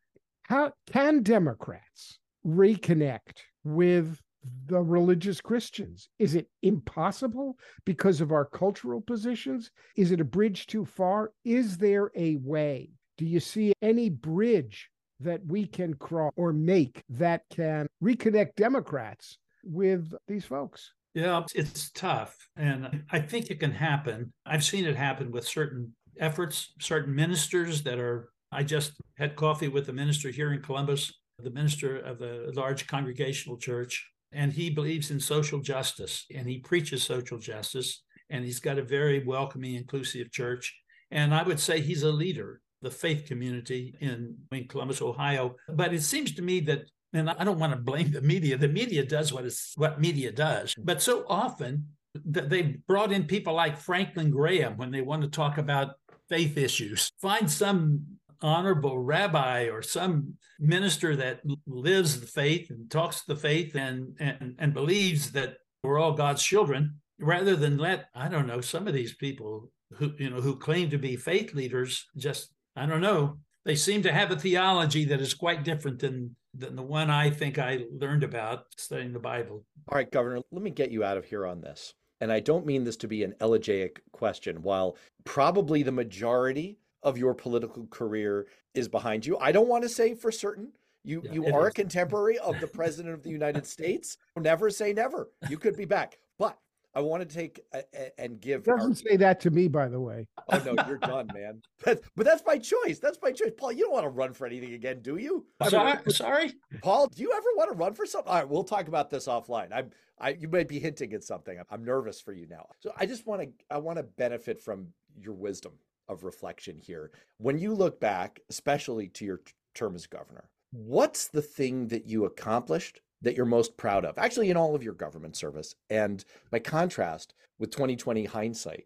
how 0.43 0.73
can 0.85 1.23
Democrats 1.23 2.19
reconnect 2.45 3.39
with 3.63 4.21
the 4.67 4.81
religious 4.81 5.41
Christians? 5.41 6.09
Is 6.19 6.35
it 6.35 6.47
impossible 6.61 7.57
because 7.85 8.21
of 8.21 8.31
our 8.31 8.45
cultural 8.45 9.01
positions? 9.01 9.71
Is 9.95 10.11
it 10.11 10.21
a 10.21 10.25
bridge 10.25 10.67
too 10.67 10.85
far? 10.85 11.31
Is 11.43 11.77
there 11.77 12.11
a 12.15 12.37
way? 12.37 12.91
Do 13.17 13.25
you 13.25 13.39
see 13.39 13.73
any 13.81 14.09
bridge 14.09 14.89
that 15.19 15.45
we 15.45 15.65
can 15.65 15.93
cross 15.93 16.33
or 16.35 16.51
make 16.51 17.01
that 17.09 17.43
can 17.49 17.87
reconnect 18.03 18.55
Democrats 18.55 19.37
with 19.63 20.13
these 20.27 20.45
folks? 20.45 20.91
Yeah, 21.13 21.43
it's 21.55 21.91
tough. 21.91 22.35
And 22.57 23.03
I 23.09 23.19
think 23.19 23.49
it 23.49 23.61
can 23.61 23.71
happen. 23.71 24.33
I've 24.45 24.65
seen 24.65 24.85
it 24.85 24.97
happen 24.97 25.31
with 25.31 25.47
certain 25.47 25.95
efforts, 26.19 26.73
certain 26.79 27.15
ministers 27.15 27.83
that 27.83 27.99
are. 27.99 28.29
I 28.51 28.63
just 28.63 28.93
had 29.17 29.35
coffee 29.35 29.67
with 29.67 29.89
a 29.89 29.93
minister 29.93 30.29
here 30.29 30.53
in 30.53 30.61
Columbus, 30.61 31.11
the 31.41 31.49
minister 31.49 31.97
of 31.97 32.21
a 32.21 32.51
large 32.53 32.87
congregational 32.87 33.57
church 33.57 34.09
and 34.35 34.51
he 34.51 34.69
believes 34.69 35.09
in 35.09 35.19
social 35.19 35.59
justice 35.59 36.25
and 36.35 36.47
he 36.47 36.59
preaches 36.59 37.01
social 37.01 37.39
justice 37.39 38.03
and 38.29 38.43
he's 38.43 38.59
got 38.59 38.77
a 38.77 38.83
very 38.83 39.23
welcoming 39.23 39.75
inclusive 39.75 40.31
church. 40.31 40.75
And 41.11 41.33
i 41.33 41.41
would 41.41 41.59
say 41.59 41.79
he's 41.79 42.03
a 42.03 42.11
leader 42.11 42.61
the 42.81 42.91
faith 42.91 43.25
community 43.25 43.95
in, 43.99 44.35
in 44.51 44.67
columbus 44.67 45.01
ohio. 45.01 45.55
But 45.69 45.93
it 45.93 46.03
seems 46.03 46.33
to 46.35 46.41
me 46.41 46.59
that 46.61 46.83
and 47.13 47.29
i 47.29 47.43
don't 47.43 47.59
want 47.59 47.73
to 47.73 47.79
blame 47.79 48.11
the 48.11 48.21
media 48.21 48.57
the 48.57 48.67
media 48.67 49.03
does 49.05 49.31
what 49.31 49.45
is 49.45 49.71
what 49.75 50.01
media 50.01 50.31
does. 50.31 50.75
But 50.77 51.01
so 51.01 51.25
often 51.27 51.87
that 52.25 52.49
they 52.49 52.77
brought 52.87 53.11
in 53.11 53.23
people 53.23 53.53
like 53.53 53.77
franklin 53.77 54.29
graham 54.29 54.77
when 54.77 54.91
they 54.91 55.01
want 55.01 55.21
to 55.23 55.29
talk 55.29 55.57
about 55.57 55.95
faith 56.29 56.57
issues. 56.57 57.11
Find 57.21 57.49
some 57.49 58.01
honorable 58.45 58.99
rabbi 58.99 59.63
or 59.63 59.81
some 59.81 60.35
minister 60.59 61.15
that 61.15 61.41
lives 61.65 62.19
the 62.19 62.27
faith 62.27 62.69
and 62.69 62.91
talks 62.91 63.23
the 63.23 63.35
faith 63.35 63.75
and, 63.75 64.15
and, 64.19 64.55
and 64.59 64.73
believes 64.73 65.31
that 65.31 65.57
we're 65.83 65.99
all 65.99 66.13
God's 66.13 66.43
children, 66.43 66.99
rather 67.19 67.55
than 67.55 67.77
let, 67.77 68.05
I 68.13 68.27
don't 68.27 68.47
know, 68.47 68.61
some 68.61 68.87
of 68.87 68.93
these 68.93 69.15
people 69.15 69.71
who, 69.93 70.11
you 70.19 70.29
know, 70.29 70.41
who 70.41 70.57
claim 70.57 70.91
to 70.91 70.97
be 70.99 71.15
faith 71.15 71.53
leaders 71.55 72.05
just, 72.17 72.53
I 72.75 72.85
don't 72.85 73.01
know, 73.01 73.39
they 73.65 73.75
seem 73.75 74.03
to 74.03 74.13
have 74.13 74.29
a 74.29 74.35
theology 74.35 75.05
that 75.05 75.21
is 75.21 75.33
quite 75.33 75.63
different 75.63 75.99
than 75.99 76.35
than 76.57 76.75
the 76.75 76.81
one 76.81 77.09
I 77.09 77.31
think 77.31 77.59
I 77.59 77.83
learned 77.99 78.23
about 78.23 78.65
studying 78.77 79.11
the 79.11 79.19
Bible. 79.19 79.65
All 79.89 79.97
right, 79.97 80.09
Governor, 80.09 80.41
let 80.51 80.61
me 80.61 80.69
get 80.69 80.91
you 80.91 81.03
out 81.03 81.17
of 81.17 81.25
here 81.25 81.45
on 81.45 81.59
this. 81.59 81.93
And 82.21 82.31
I 82.31 82.39
don't 82.39 82.65
mean 82.65 82.85
this 82.85 82.95
to 82.97 83.09
be 83.09 83.23
an 83.23 83.33
elegiac 83.41 84.01
question. 84.13 84.61
While 84.61 84.95
probably 85.25 85.83
the 85.83 85.91
majority 85.91 86.77
of 87.05 87.17
your 87.17 87.33
political 87.33 87.85
career 87.87 88.47
is 88.73 88.89
behind 88.89 89.25
you. 89.25 89.37
I 89.37 89.53
don't 89.53 89.69
want 89.69 89.83
to 89.83 89.89
say 89.89 90.15
for 90.15 90.31
certain. 90.31 90.73
You 91.03 91.21
yeah, 91.23 91.33
you 91.33 91.45
are 91.53 91.67
is. 91.67 91.71
a 91.71 91.73
contemporary 91.73 92.37
of 92.39 92.59
the 92.59 92.67
president 92.67 93.13
of 93.13 93.23
the 93.23 93.29
United 93.29 93.65
States. 93.65 94.17
Never 94.35 94.69
say 94.71 94.91
never. 94.91 95.29
You 95.47 95.57
could 95.57 95.77
be 95.77 95.85
back. 95.85 96.17
But 96.39 96.57
I 96.95 97.01
want 97.01 97.27
to 97.27 97.33
take 97.33 97.61
a, 97.73 97.83
a, 97.93 98.19
and 98.19 98.41
give. 98.41 98.63
Doesn't 98.63 98.89
our... 98.89 98.95
say 98.95 99.17
that 99.17 99.39
to 99.41 99.51
me, 99.51 99.67
by 99.67 99.87
the 99.87 99.99
way. 99.99 100.27
Oh 100.51 100.57
no, 100.65 100.83
you're 100.87 100.97
done, 100.97 101.29
man. 101.33 101.61
But, 101.83 102.01
but 102.15 102.25
that's 102.25 102.43
my 102.45 102.57
choice. 102.57 102.97
That's 102.97 103.19
my 103.21 103.31
choice, 103.31 103.51
Paul. 103.55 103.71
You 103.71 103.83
don't 103.83 103.93
want 103.93 104.05
to 104.05 104.09
run 104.09 104.33
for 104.33 104.47
anything 104.47 104.73
again, 104.73 105.01
do 105.01 105.17
you? 105.17 105.45
Sorry, 105.69 105.91
I 105.91 105.95
mean, 105.97 106.09
sorry, 106.09 106.53
Paul. 106.81 107.07
Do 107.07 107.21
you 107.21 107.31
ever 107.33 107.47
want 107.55 107.71
to 107.71 107.77
run 107.77 107.93
for 107.93 108.07
something? 108.07 108.31
All 108.31 108.39
right, 108.39 108.49
we'll 108.49 108.63
talk 108.63 108.87
about 108.87 109.11
this 109.11 109.27
offline. 109.27 109.67
I'm. 109.71 109.91
I 110.17 110.29
you 110.29 110.47
might 110.47 110.69
be 110.69 110.79
hinting 110.79 111.13
at 111.13 111.23
something. 111.23 111.59
I'm 111.69 111.83
nervous 111.83 112.19
for 112.19 112.33
you 112.33 112.47
now. 112.47 112.65
So 112.79 112.91
I 112.97 113.05
just 113.05 113.27
want 113.27 113.43
to. 113.43 113.49
I 113.69 113.77
want 113.77 113.97
to 113.97 114.03
benefit 114.03 114.59
from 114.59 114.87
your 115.19 115.33
wisdom 115.33 115.73
of 116.07 116.23
reflection 116.23 116.77
here. 116.77 117.11
When 117.37 117.57
you 117.57 117.73
look 117.73 117.99
back, 117.99 118.39
especially 118.49 119.07
to 119.09 119.25
your 119.25 119.41
term 119.73 119.95
as 119.95 120.07
governor, 120.07 120.49
what's 120.71 121.27
the 121.27 121.41
thing 121.41 121.87
that 121.89 122.05
you 122.05 122.25
accomplished 122.25 123.01
that 123.21 123.35
you're 123.35 123.45
most 123.45 123.77
proud 123.77 124.05
of? 124.05 124.17
Actually, 124.17 124.49
in 124.49 124.57
all 124.57 124.75
of 124.75 124.83
your 124.83 124.93
government 124.93 125.35
service. 125.35 125.75
And 125.89 126.23
by 126.51 126.59
contrast, 126.59 127.33
with 127.59 127.71
2020 127.71 128.25
hindsight, 128.25 128.85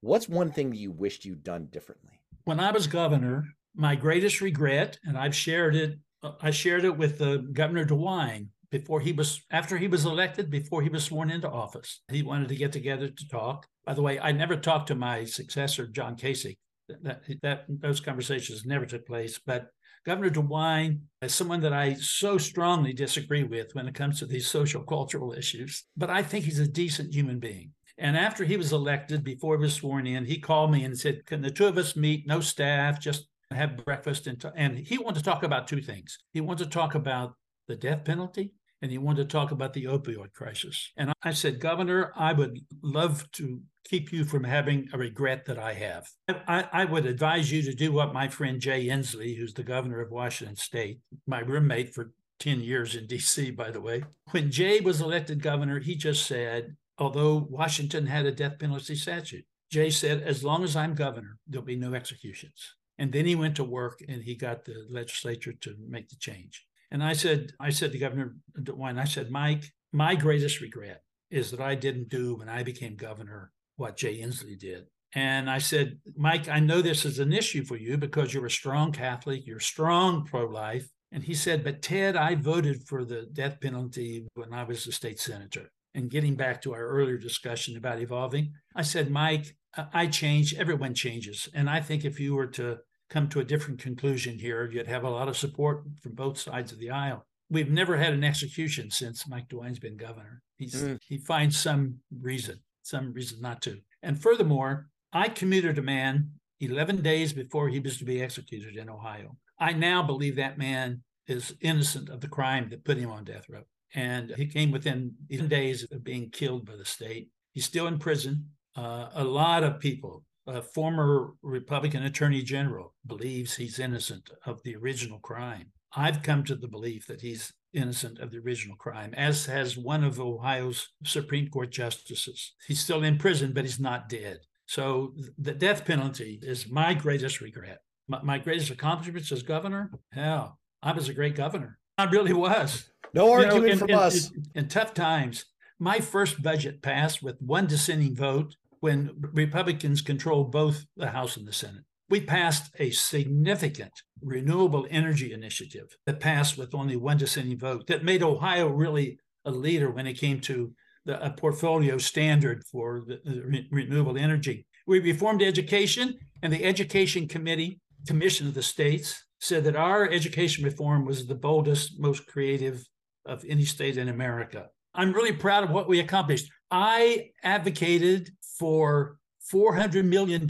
what's 0.00 0.28
one 0.28 0.50
thing 0.50 0.70
that 0.70 0.76
you 0.76 0.90
wished 0.90 1.24
you'd 1.24 1.44
done 1.44 1.66
differently? 1.66 2.20
When 2.44 2.60
I 2.60 2.72
was 2.72 2.86
governor, 2.86 3.44
my 3.74 3.94
greatest 3.94 4.40
regret, 4.40 4.98
and 5.04 5.16
I've 5.16 5.34
shared 5.34 5.76
it, 5.76 5.98
uh, 6.22 6.32
I 6.42 6.50
shared 6.50 6.84
it 6.84 6.96
with 6.96 7.20
uh, 7.22 7.38
Governor 7.38 7.84
DeWine 7.84 8.48
before 8.70 9.00
he 9.00 9.12
was 9.12 9.42
after 9.50 9.76
he 9.76 9.88
was 9.88 10.04
elected 10.04 10.50
before 10.50 10.82
he 10.82 10.88
was 10.88 11.04
sworn 11.04 11.30
into 11.30 11.48
office 11.50 12.00
he 12.10 12.22
wanted 12.22 12.48
to 12.48 12.54
get 12.54 12.72
together 12.72 13.08
to 13.08 13.28
talk 13.28 13.66
by 13.90 13.94
the 13.94 14.02
way 14.02 14.20
i 14.20 14.30
never 14.30 14.54
talked 14.54 14.86
to 14.86 14.94
my 14.94 15.24
successor 15.24 15.84
john 15.84 16.14
kasich 16.14 16.56
that, 17.02 17.22
that 17.42 17.64
those 17.68 18.00
conversations 18.00 18.64
never 18.64 18.86
took 18.86 19.04
place 19.04 19.40
but 19.44 19.66
governor 20.06 20.30
dewine 20.30 21.00
is 21.22 21.34
someone 21.34 21.60
that 21.60 21.72
i 21.72 21.94
so 21.94 22.38
strongly 22.38 22.92
disagree 22.92 23.42
with 23.42 23.74
when 23.74 23.88
it 23.88 23.94
comes 23.94 24.20
to 24.20 24.26
these 24.26 24.46
social 24.46 24.84
cultural 24.84 25.32
issues 25.32 25.86
but 25.96 26.08
i 26.08 26.22
think 26.22 26.44
he's 26.44 26.60
a 26.60 26.68
decent 26.68 27.12
human 27.12 27.40
being 27.40 27.72
And 27.98 28.16
after 28.16 28.44
he 28.44 28.56
was 28.56 28.72
elected, 28.72 29.24
before 29.24 29.56
he 29.56 29.62
was 29.62 29.74
sworn 29.74 30.06
in, 30.06 30.24
he 30.24 30.38
called 30.38 30.70
me 30.72 30.84
and 30.86 30.96
said, 30.96 31.26
Can 31.26 31.42
the 31.42 31.50
two 31.50 31.66
of 31.66 31.76
us 31.76 31.96
meet? 31.96 32.26
No 32.26 32.40
staff, 32.40 32.98
just 33.08 33.28
have 33.50 33.84
breakfast. 33.84 34.26
And, 34.26 34.40
t-. 34.40 34.56
and 34.56 34.72
he 34.90 34.96
wanted 34.96 35.18
to 35.18 35.28
talk 35.30 35.42
about 35.42 35.68
two 35.68 35.82
things. 35.82 36.10
He 36.32 36.40
wanted 36.40 36.64
to 36.64 36.70
talk 36.70 36.94
about 36.94 37.34
the 37.68 37.76
death 37.76 38.02
penalty 38.10 38.46
and 38.82 38.90
he 38.90 38.98
wanted 38.98 39.28
to 39.28 39.32
talk 39.32 39.50
about 39.50 39.72
the 39.72 39.84
opioid 39.84 40.32
crisis. 40.32 40.92
And 40.96 41.12
I 41.22 41.32
said, 41.32 41.60
Governor, 41.60 42.12
I 42.16 42.32
would 42.32 42.60
love 42.82 43.30
to 43.32 43.60
keep 43.84 44.12
you 44.12 44.24
from 44.24 44.44
having 44.44 44.88
a 44.92 44.98
regret 44.98 45.44
that 45.46 45.58
I 45.58 45.74
have. 45.74 46.08
I, 46.28 46.66
I, 46.72 46.84
would 46.84 47.06
advise 47.06 47.50
you 47.50 47.62
to 47.62 47.74
do 47.74 47.92
what 47.92 48.12
my 48.12 48.28
friend 48.28 48.60
Jay 48.60 48.86
Inslee, 48.86 49.36
who's 49.36 49.54
the 49.54 49.62
governor 49.62 50.00
of 50.00 50.10
Washington 50.10 50.56
State, 50.56 51.00
my 51.26 51.40
roommate 51.40 51.94
for 51.94 52.12
10 52.38 52.60
years 52.60 52.94
in 52.94 53.06
DC, 53.06 53.54
by 53.54 53.70
the 53.70 53.80
way. 53.80 54.04
When 54.30 54.50
Jay 54.50 54.80
was 54.80 55.00
elected 55.00 55.42
governor, 55.42 55.78
he 55.78 55.94
just 55.94 56.26
said, 56.26 56.76
although 56.98 57.46
Washington 57.50 58.06
had 58.06 58.26
a 58.26 58.32
death 58.32 58.58
penalty 58.58 58.94
statute, 58.94 59.44
Jay 59.70 59.90
said, 59.90 60.22
as 60.22 60.42
long 60.42 60.64
as 60.64 60.76
I'm 60.76 60.94
governor, 60.94 61.38
there'll 61.46 61.64
be 61.64 61.76
no 61.76 61.94
executions. 61.94 62.74
And 62.98 63.12
then 63.12 63.24
he 63.24 63.34
went 63.34 63.56
to 63.56 63.64
work 63.64 64.02
and 64.08 64.22
he 64.22 64.34
got 64.34 64.64
the 64.64 64.86
legislature 64.90 65.52
to 65.52 65.74
make 65.88 66.08
the 66.08 66.16
change. 66.16 66.66
And 66.90 67.02
I 67.02 67.12
said, 67.12 67.52
I 67.60 67.70
said 67.70 67.92
to 67.92 67.98
Governor 67.98 68.34
DeWine, 68.58 68.98
I 68.98 69.04
said, 69.04 69.30
Mike, 69.30 69.64
my 69.92 70.14
greatest 70.14 70.60
regret 70.60 71.02
is 71.30 71.50
that 71.50 71.60
I 71.60 71.74
didn't 71.74 72.08
do 72.08 72.36
when 72.36 72.48
I 72.48 72.62
became 72.62 72.96
governor 72.96 73.52
what 73.76 73.96
Jay 73.96 74.18
Inslee 74.20 74.58
did. 74.58 74.86
And 75.14 75.50
I 75.50 75.58
said, 75.58 75.98
Mike, 76.16 76.48
I 76.48 76.60
know 76.60 76.82
this 76.82 77.04
is 77.04 77.18
an 77.18 77.32
issue 77.32 77.64
for 77.64 77.76
you 77.76 77.96
because 77.96 78.32
you're 78.32 78.46
a 78.46 78.50
strong 78.50 78.92
Catholic, 78.92 79.46
you're 79.46 79.60
strong 79.60 80.24
pro 80.24 80.46
life. 80.46 80.88
And 81.12 81.24
he 81.24 81.34
said, 81.34 81.64
But 81.64 81.82
Ted, 81.82 82.14
I 82.16 82.36
voted 82.36 82.86
for 82.86 83.04
the 83.04 83.26
death 83.32 83.60
penalty 83.60 84.28
when 84.34 84.52
I 84.52 84.62
was 84.62 84.86
a 84.86 84.92
state 84.92 85.18
senator. 85.18 85.70
And 85.94 86.10
getting 86.10 86.36
back 86.36 86.62
to 86.62 86.72
our 86.72 86.86
earlier 86.86 87.18
discussion 87.18 87.76
about 87.76 88.00
evolving, 88.00 88.52
I 88.76 88.82
said, 88.82 89.10
Mike, 89.10 89.56
I 89.92 90.06
change, 90.06 90.54
everyone 90.54 90.94
changes. 90.94 91.48
And 91.52 91.68
I 91.68 91.80
think 91.80 92.04
if 92.04 92.20
you 92.20 92.36
were 92.36 92.46
to 92.48 92.78
come 93.10 93.28
to 93.28 93.40
a 93.40 93.44
different 93.44 93.80
conclusion 93.80 94.38
here, 94.38 94.70
you'd 94.72 94.86
have 94.86 95.04
a 95.04 95.10
lot 95.10 95.28
of 95.28 95.36
support 95.36 95.84
from 96.00 96.12
both 96.14 96.38
sides 96.38 96.72
of 96.72 96.78
the 96.78 96.90
aisle. 96.90 97.26
We've 97.50 97.70
never 97.70 97.96
had 97.96 98.12
an 98.12 98.24
execution 98.24 98.90
since 98.90 99.28
Mike 99.28 99.48
DeWine's 99.48 99.80
been 99.80 99.96
governor. 99.96 100.40
He's, 100.56 100.74
mm. 100.74 100.98
He 101.06 101.18
finds 101.18 101.58
some 101.58 101.98
reason, 102.20 102.60
some 102.82 103.12
reason 103.12 103.40
not 103.40 103.60
to. 103.62 103.80
And 104.02 104.22
furthermore, 104.22 104.86
I 105.12 105.28
commuted 105.28 105.76
a 105.76 105.82
man 105.82 106.30
11 106.60 107.02
days 107.02 107.32
before 107.32 107.68
he 107.68 107.80
was 107.80 107.98
to 107.98 108.04
be 108.04 108.22
executed 108.22 108.76
in 108.76 108.88
Ohio. 108.88 109.36
I 109.58 109.72
now 109.72 110.02
believe 110.02 110.36
that 110.36 110.58
man 110.58 111.02
is 111.26 111.54
innocent 111.60 112.08
of 112.08 112.20
the 112.20 112.28
crime 112.28 112.68
that 112.70 112.84
put 112.84 112.98
him 112.98 113.10
on 113.10 113.24
death 113.24 113.48
row. 113.48 113.62
And 113.94 114.32
he 114.36 114.46
came 114.46 114.70
within 114.70 115.14
11 115.28 115.48
days 115.48 115.86
of 115.90 116.04
being 116.04 116.30
killed 116.30 116.64
by 116.64 116.76
the 116.76 116.84
state. 116.84 117.28
He's 117.52 117.64
still 117.64 117.88
in 117.88 117.98
prison. 117.98 118.50
Uh, 118.76 119.08
a 119.14 119.24
lot 119.24 119.64
of 119.64 119.80
people 119.80 120.22
a 120.46 120.62
former 120.62 121.32
Republican 121.42 122.02
attorney 122.02 122.42
general 122.42 122.94
believes 123.06 123.56
he's 123.56 123.78
innocent 123.78 124.30
of 124.46 124.62
the 124.62 124.76
original 124.76 125.18
crime. 125.18 125.72
I've 125.94 126.22
come 126.22 126.44
to 126.44 126.54
the 126.54 126.68
belief 126.68 127.06
that 127.06 127.20
he's 127.20 127.52
innocent 127.72 128.18
of 128.18 128.30
the 128.30 128.38
original 128.38 128.76
crime, 128.76 129.12
as 129.14 129.46
has 129.46 129.76
one 129.76 130.04
of 130.04 130.20
Ohio's 130.20 130.88
Supreme 131.04 131.48
Court 131.48 131.70
justices. 131.70 132.54
He's 132.66 132.80
still 132.80 133.02
in 133.02 133.18
prison, 133.18 133.52
but 133.52 133.64
he's 133.64 133.80
not 133.80 134.08
dead. 134.08 134.40
So 134.66 135.14
the 135.36 135.52
death 135.52 135.84
penalty 135.84 136.38
is 136.42 136.70
my 136.70 136.94
greatest 136.94 137.40
regret. 137.40 137.78
My, 138.08 138.22
my 138.22 138.38
greatest 138.38 138.70
accomplishments 138.70 139.32
as 139.32 139.42
governor? 139.42 139.90
Hell, 140.12 140.58
I 140.82 140.92
was 140.92 141.08
a 141.08 141.14
great 141.14 141.34
governor. 141.34 141.78
I 141.98 142.04
really 142.04 142.32
was. 142.32 142.90
No 143.12 143.32
argument 143.32 143.54
you 143.54 143.60
know, 143.66 143.72
in, 143.72 143.78
from 143.78 143.90
in, 143.90 143.96
us. 143.96 144.30
In, 144.30 144.44
in 144.54 144.68
tough 144.68 144.94
times, 144.94 145.44
my 145.78 145.98
first 145.98 146.42
budget 146.42 146.82
passed 146.82 147.22
with 147.22 147.40
one 147.40 147.66
dissenting 147.66 148.14
vote 148.14 148.56
when 148.80 149.10
Republicans 149.18 150.02
controlled 150.02 150.52
both 150.52 150.84
the 150.96 151.08
House 151.08 151.36
and 151.36 151.46
the 151.46 151.52
Senate. 151.52 151.84
We 152.08 152.20
passed 152.20 152.70
a 152.78 152.90
significant 152.90 153.92
renewable 154.20 154.86
energy 154.90 155.32
initiative 155.32 155.96
that 156.06 156.18
passed 156.18 156.58
with 156.58 156.74
only 156.74 156.96
one 156.96 157.18
dissenting 157.18 157.58
vote 157.58 157.86
that 157.86 158.04
made 158.04 158.22
Ohio 158.22 158.68
really 158.68 159.18
a 159.44 159.50
leader 159.50 159.90
when 159.90 160.06
it 160.06 160.14
came 160.14 160.40
to 160.40 160.72
the, 161.04 161.24
a 161.24 161.30
portfolio 161.30 161.98
standard 161.98 162.64
for 162.70 163.02
the, 163.06 163.20
the 163.24 163.42
re- 163.42 163.68
renewable 163.70 164.18
energy. 164.18 164.66
We 164.86 164.98
reformed 164.98 165.42
education, 165.42 166.18
and 166.42 166.52
the 166.52 166.64
Education 166.64 167.28
Committee, 167.28 167.80
Commission 168.08 168.48
of 168.48 168.54
the 168.54 168.62
States, 168.62 169.24
said 169.40 169.64
that 169.64 169.76
our 169.76 170.10
education 170.10 170.64
reform 170.64 171.04
was 171.04 171.26
the 171.26 171.34
boldest, 171.34 172.00
most 172.00 172.26
creative 172.26 172.84
of 173.24 173.44
any 173.48 173.64
state 173.64 173.96
in 173.96 174.08
America. 174.08 174.66
I'm 174.94 175.12
really 175.12 175.32
proud 175.32 175.64
of 175.64 175.70
what 175.70 175.88
we 175.88 176.00
accomplished. 176.00 176.50
I 176.70 177.30
advocated 177.42 178.30
for 178.58 179.18
$400 179.52 180.04
million 180.04 180.46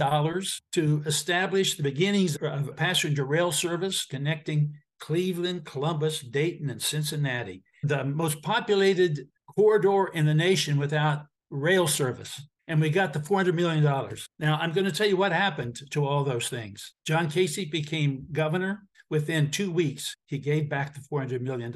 to 0.73 1.03
establish 1.07 1.77
the 1.77 1.83
beginnings 1.83 2.37
of 2.37 2.69
a 2.69 2.73
passenger 2.73 3.25
rail 3.25 3.51
service 3.53 4.05
connecting 4.05 4.75
Cleveland, 4.99 5.65
Columbus, 5.65 6.21
Dayton, 6.21 6.69
and 6.69 6.83
Cincinnati, 6.83 7.63
the 7.83 8.05
most 8.05 8.43
populated 8.43 9.29
corridor 9.57 10.09
in 10.13 10.27
the 10.27 10.35
nation 10.35 10.79
without 10.79 11.25
rail 11.49 11.87
service. 11.87 12.43
And 12.69 12.81
we 12.81 12.91
got 12.91 13.13
the 13.13 13.19
$400 13.19 13.55
million. 13.55 13.83
Now, 14.39 14.59
I'm 14.61 14.73
going 14.73 14.85
to 14.85 14.93
tell 14.93 15.09
you 15.09 15.17
what 15.17 15.33
happened 15.33 15.81
to 15.91 16.07
all 16.07 16.23
those 16.23 16.49
things. 16.49 16.93
John 17.07 17.29
Kasich 17.29 17.71
became 17.71 18.27
governor. 18.31 18.83
Within 19.09 19.51
two 19.51 19.73
weeks, 19.73 20.15
he 20.27 20.39
gave 20.39 20.69
back 20.69 20.95
the 20.95 21.01
$400 21.01 21.41
million 21.41 21.75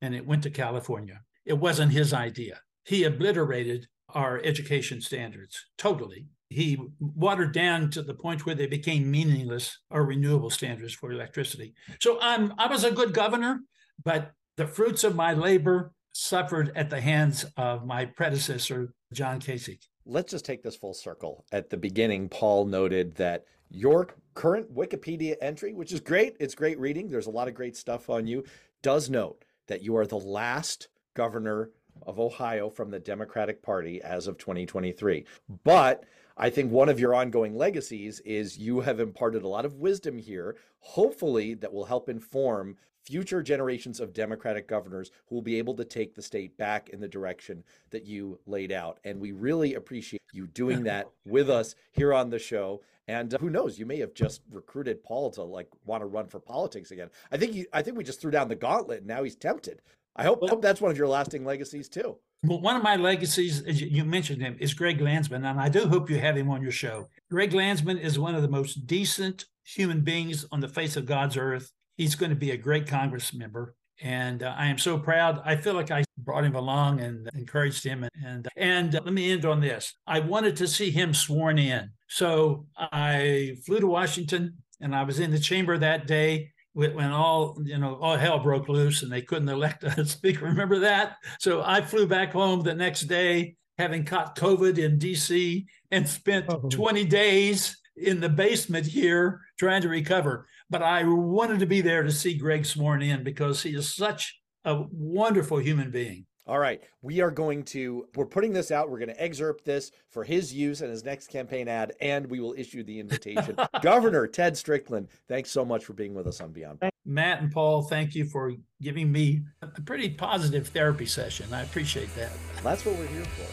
and 0.00 0.14
it 0.14 0.24
went 0.24 0.44
to 0.44 0.50
California. 0.50 1.22
It 1.44 1.54
wasn't 1.54 1.90
his 1.90 2.12
idea. 2.12 2.60
He 2.88 3.04
obliterated 3.04 3.86
our 4.14 4.40
education 4.42 5.02
standards 5.02 5.66
totally. 5.76 6.24
He 6.48 6.78
watered 6.98 7.52
down 7.52 7.90
to 7.90 8.02
the 8.02 8.14
point 8.14 8.46
where 8.46 8.54
they 8.54 8.66
became 8.66 9.10
meaningless 9.10 9.80
our 9.90 10.04
renewable 10.04 10.48
standards 10.48 10.94
for 10.94 11.12
electricity. 11.12 11.74
So 12.00 12.18
I'm 12.22 12.54
I 12.56 12.66
was 12.66 12.84
a 12.84 12.90
good 12.90 13.12
governor, 13.12 13.60
but 14.02 14.32
the 14.56 14.66
fruits 14.66 15.04
of 15.04 15.14
my 15.14 15.34
labor 15.34 15.92
suffered 16.12 16.72
at 16.74 16.88
the 16.88 16.98
hands 16.98 17.44
of 17.58 17.84
my 17.84 18.06
predecessor, 18.06 18.94
John 19.12 19.38
Kasich. 19.38 19.84
Let's 20.06 20.30
just 20.30 20.46
take 20.46 20.62
this 20.62 20.76
full 20.76 20.94
circle. 20.94 21.44
At 21.52 21.68
the 21.68 21.76
beginning, 21.76 22.30
Paul 22.30 22.64
noted 22.64 23.14
that 23.16 23.44
your 23.68 24.08
current 24.32 24.74
Wikipedia 24.74 25.36
entry, 25.42 25.74
which 25.74 25.92
is 25.92 26.00
great, 26.00 26.38
it's 26.40 26.54
great 26.54 26.80
reading, 26.80 27.10
there's 27.10 27.26
a 27.26 27.30
lot 27.30 27.48
of 27.48 27.54
great 27.54 27.76
stuff 27.76 28.08
on 28.08 28.26
you, 28.26 28.44
does 28.80 29.10
note 29.10 29.44
that 29.66 29.82
you 29.82 29.94
are 29.98 30.06
the 30.06 30.18
last 30.18 30.88
governor 31.14 31.70
of 32.06 32.20
Ohio 32.20 32.70
from 32.70 32.90
the 32.90 32.98
Democratic 32.98 33.62
Party 33.62 34.00
as 34.02 34.26
of 34.26 34.38
2023. 34.38 35.24
But 35.64 36.04
I 36.36 36.50
think 36.50 36.70
one 36.70 36.88
of 36.88 37.00
your 37.00 37.14
ongoing 37.14 37.56
legacies 37.56 38.20
is 38.20 38.58
you 38.58 38.80
have 38.80 39.00
imparted 39.00 39.42
a 39.42 39.48
lot 39.48 39.64
of 39.64 39.74
wisdom 39.74 40.18
here, 40.18 40.56
hopefully, 40.80 41.54
that 41.54 41.72
will 41.72 41.84
help 41.84 42.08
inform 42.08 42.76
future 43.08 43.42
generations 43.42 44.00
of 44.00 44.12
Democratic 44.12 44.68
governors 44.68 45.10
who 45.26 45.34
will 45.34 45.42
be 45.42 45.58
able 45.58 45.74
to 45.74 45.84
take 45.84 46.14
the 46.14 46.22
state 46.22 46.56
back 46.58 46.90
in 46.90 47.00
the 47.00 47.08
direction 47.08 47.64
that 47.90 48.04
you 48.04 48.38
laid 48.46 48.70
out. 48.70 48.98
And 49.02 49.18
we 49.18 49.32
really 49.32 49.74
appreciate 49.74 50.22
you 50.32 50.46
doing 50.46 50.84
that 50.84 51.08
with 51.24 51.48
us 51.48 51.74
here 51.92 52.12
on 52.12 52.30
the 52.30 52.38
show. 52.38 52.82
And 53.08 53.32
uh, 53.32 53.38
who 53.38 53.48
knows, 53.48 53.78
you 53.78 53.86
may 53.86 53.98
have 53.98 54.12
just 54.12 54.42
recruited 54.52 55.02
Paul 55.02 55.30
to 55.30 55.42
like 55.42 55.68
want 55.86 56.02
to 56.02 56.06
run 56.06 56.26
for 56.26 56.38
politics 56.38 56.90
again. 56.90 57.08
I 57.32 57.38
think 57.38 57.54
he, 57.54 57.66
I 57.72 57.80
think 57.80 57.96
we 57.96 58.04
just 58.04 58.20
threw 58.20 58.30
down 58.30 58.48
the 58.48 58.54
gauntlet 58.54 58.98
and 58.98 59.06
now 59.06 59.24
he's 59.24 59.36
tempted. 59.36 59.80
I 60.18 60.24
hope, 60.24 60.42
well, 60.42 60.50
hope 60.50 60.62
that's 60.62 60.80
one 60.80 60.90
of 60.90 60.98
your 60.98 61.06
lasting 61.06 61.44
legacies 61.44 61.88
too. 61.88 62.16
Well, 62.42 62.60
one 62.60 62.76
of 62.76 62.82
my 62.82 62.96
legacies, 62.96 63.62
as 63.62 63.80
you 63.80 64.04
mentioned 64.04 64.42
him, 64.42 64.56
is 64.60 64.74
Greg 64.74 65.00
Landsman, 65.00 65.44
and 65.44 65.60
I 65.60 65.68
do 65.68 65.88
hope 65.88 66.10
you 66.10 66.18
have 66.18 66.36
him 66.36 66.50
on 66.50 66.60
your 66.60 66.72
show. 66.72 67.08
Greg 67.30 67.52
Landsman 67.52 67.98
is 67.98 68.18
one 68.18 68.34
of 68.34 68.42
the 68.42 68.48
most 68.48 68.86
decent 68.86 69.46
human 69.64 70.02
beings 70.02 70.44
on 70.50 70.60
the 70.60 70.68
face 70.68 70.96
of 70.96 71.06
God's 71.06 71.36
earth. 71.36 71.70
He's 71.96 72.14
going 72.16 72.30
to 72.30 72.36
be 72.36 72.50
a 72.50 72.56
great 72.56 72.86
Congress 72.86 73.32
member, 73.32 73.74
and 74.00 74.42
uh, 74.42 74.54
I 74.56 74.66
am 74.66 74.78
so 74.78 74.98
proud. 74.98 75.40
I 75.44 75.56
feel 75.56 75.74
like 75.74 75.90
I 75.90 76.04
brought 76.16 76.44
him 76.44 76.54
along 76.56 77.00
and 77.00 77.28
encouraged 77.34 77.84
him. 77.84 78.04
And 78.04 78.12
and, 78.24 78.48
and 78.56 78.94
uh, 78.94 79.00
let 79.04 79.14
me 79.14 79.32
end 79.32 79.44
on 79.44 79.60
this. 79.60 79.94
I 80.06 80.20
wanted 80.20 80.56
to 80.56 80.68
see 80.68 80.90
him 80.90 81.14
sworn 81.14 81.58
in, 81.58 81.90
so 82.08 82.66
I 82.76 83.56
flew 83.66 83.80
to 83.80 83.86
Washington, 83.86 84.58
and 84.80 84.94
I 84.94 85.02
was 85.02 85.18
in 85.20 85.30
the 85.30 85.40
chamber 85.40 85.78
that 85.78 86.06
day 86.06 86.52
when 86.78 87.10
all 87.10 87.58
you 87.64 87.76
know 87.76 87.98
all 88.00 88.16
hell 88.16 88.38
broke 88.38 88.68
loose 88.68 89.02
and 89.02 89.10
they 89.10 89.22
couldn't 89.22 89.48
elect 89.48 89.82
a 89.82 90.04
speaker. 90.06 90.44
Remember 90.44 90.78
that? 90.78 91.16
So 91.40 91.62
I 91.64 91.80
flew 91.80 92.06
back 92.06 92.32
home 92.32 92.62
the 92.62 92.74
next 92.74 93.02
day, 93.02 93.56
having 93.78 94.04
caught 94.04 94.38
COVID 94.38 94.78
in 94.78 94.96
D.C. 94.96 95.66
and 95.90 96.08
spent 96.08 96.46
oh. 96.48 96.68
20 96.70 97.04
days 97.04 97.76
in 97.96 98.20
the 98.20 98.28
basement 98.28 98.86
here 98.86 99.40
trying 99.58 99.82
to 99.82 99.88
recover. 99.88 100.46
But 100.70 100.82
I 100.82 101.02
wanted 101.02 101.58
to 101.60 101.66
be 101.66 101.80
there 101.80 102.04
to 102.04 102.12
see 102.12 102.34
Greg 102.34 102.64
sworn 102.64 103.02
in 103.02 103.24
because 103.24 103.60
he 103.62 103.74
is 103.74 103.92
such 103.92 104.38
a 104.64 104.84
wonderful 104.92 105.58
human 105.58 105.90
being. 105.90 106.26
All 106.48 106.58
right, 106.58 106.82
we 107.02 107.20
are 107.20 107.30
going 107.30 107.62
to 107.64 108.08
we're 108.14 108.24
putting 108.24 108.54
this 108.54 108.70
out. 108.70 108.88
We're 108.88 108.98
going 108.98 109.10
to 109.10 109.22
excerpt 109.22 109.66
this 109.66 109.92
for 110.08 110.24
his 110.24 110.52
use 110.52 110.80
and 110.80 110.90
his 110.90 111.04
next 111.04 111.28
campaign 111.28 111.68
ad, 111.68 111.92
and 112.00 112.26
we 112.26 112.40
will 112.40 112.54
issue 112.56 112.82
the 112.82 112.98
invitation. 112.98 113.54
Governor 113.82 114.26
Ted 114.26 114.56
Strickland, 114.56 115.08
thanks 115.28 115.50
so 115.50 115.62
much 115.62 115.84
for 115.84 115.92
being 115.92 116.14
with 116.14 116.26
us 116.26 116.40
on 116.40 116.52
Beyond. 116.52 116.82
Matt 117.04 117.42
and 117.42 117.52
Paul, 117.52 117.82
thank 117.82 118.14
you 118.14 118.24
for 118.24 118.54
giving 118.80 119.12
me 119.12 119.42
a 119.60 119.66
pretty 119.66 120.08
positive 120.08 120.68
therapy 120.68 121.06
session. 121.06 121.52
I 121.52 121.62
appreciate 121.62 122.14
that. 122.16 122.32
That's 122.62 122.84
what 122.86 122.96
we're 122.96 123.06
here 123.08 123.24
for. 123.24 123.44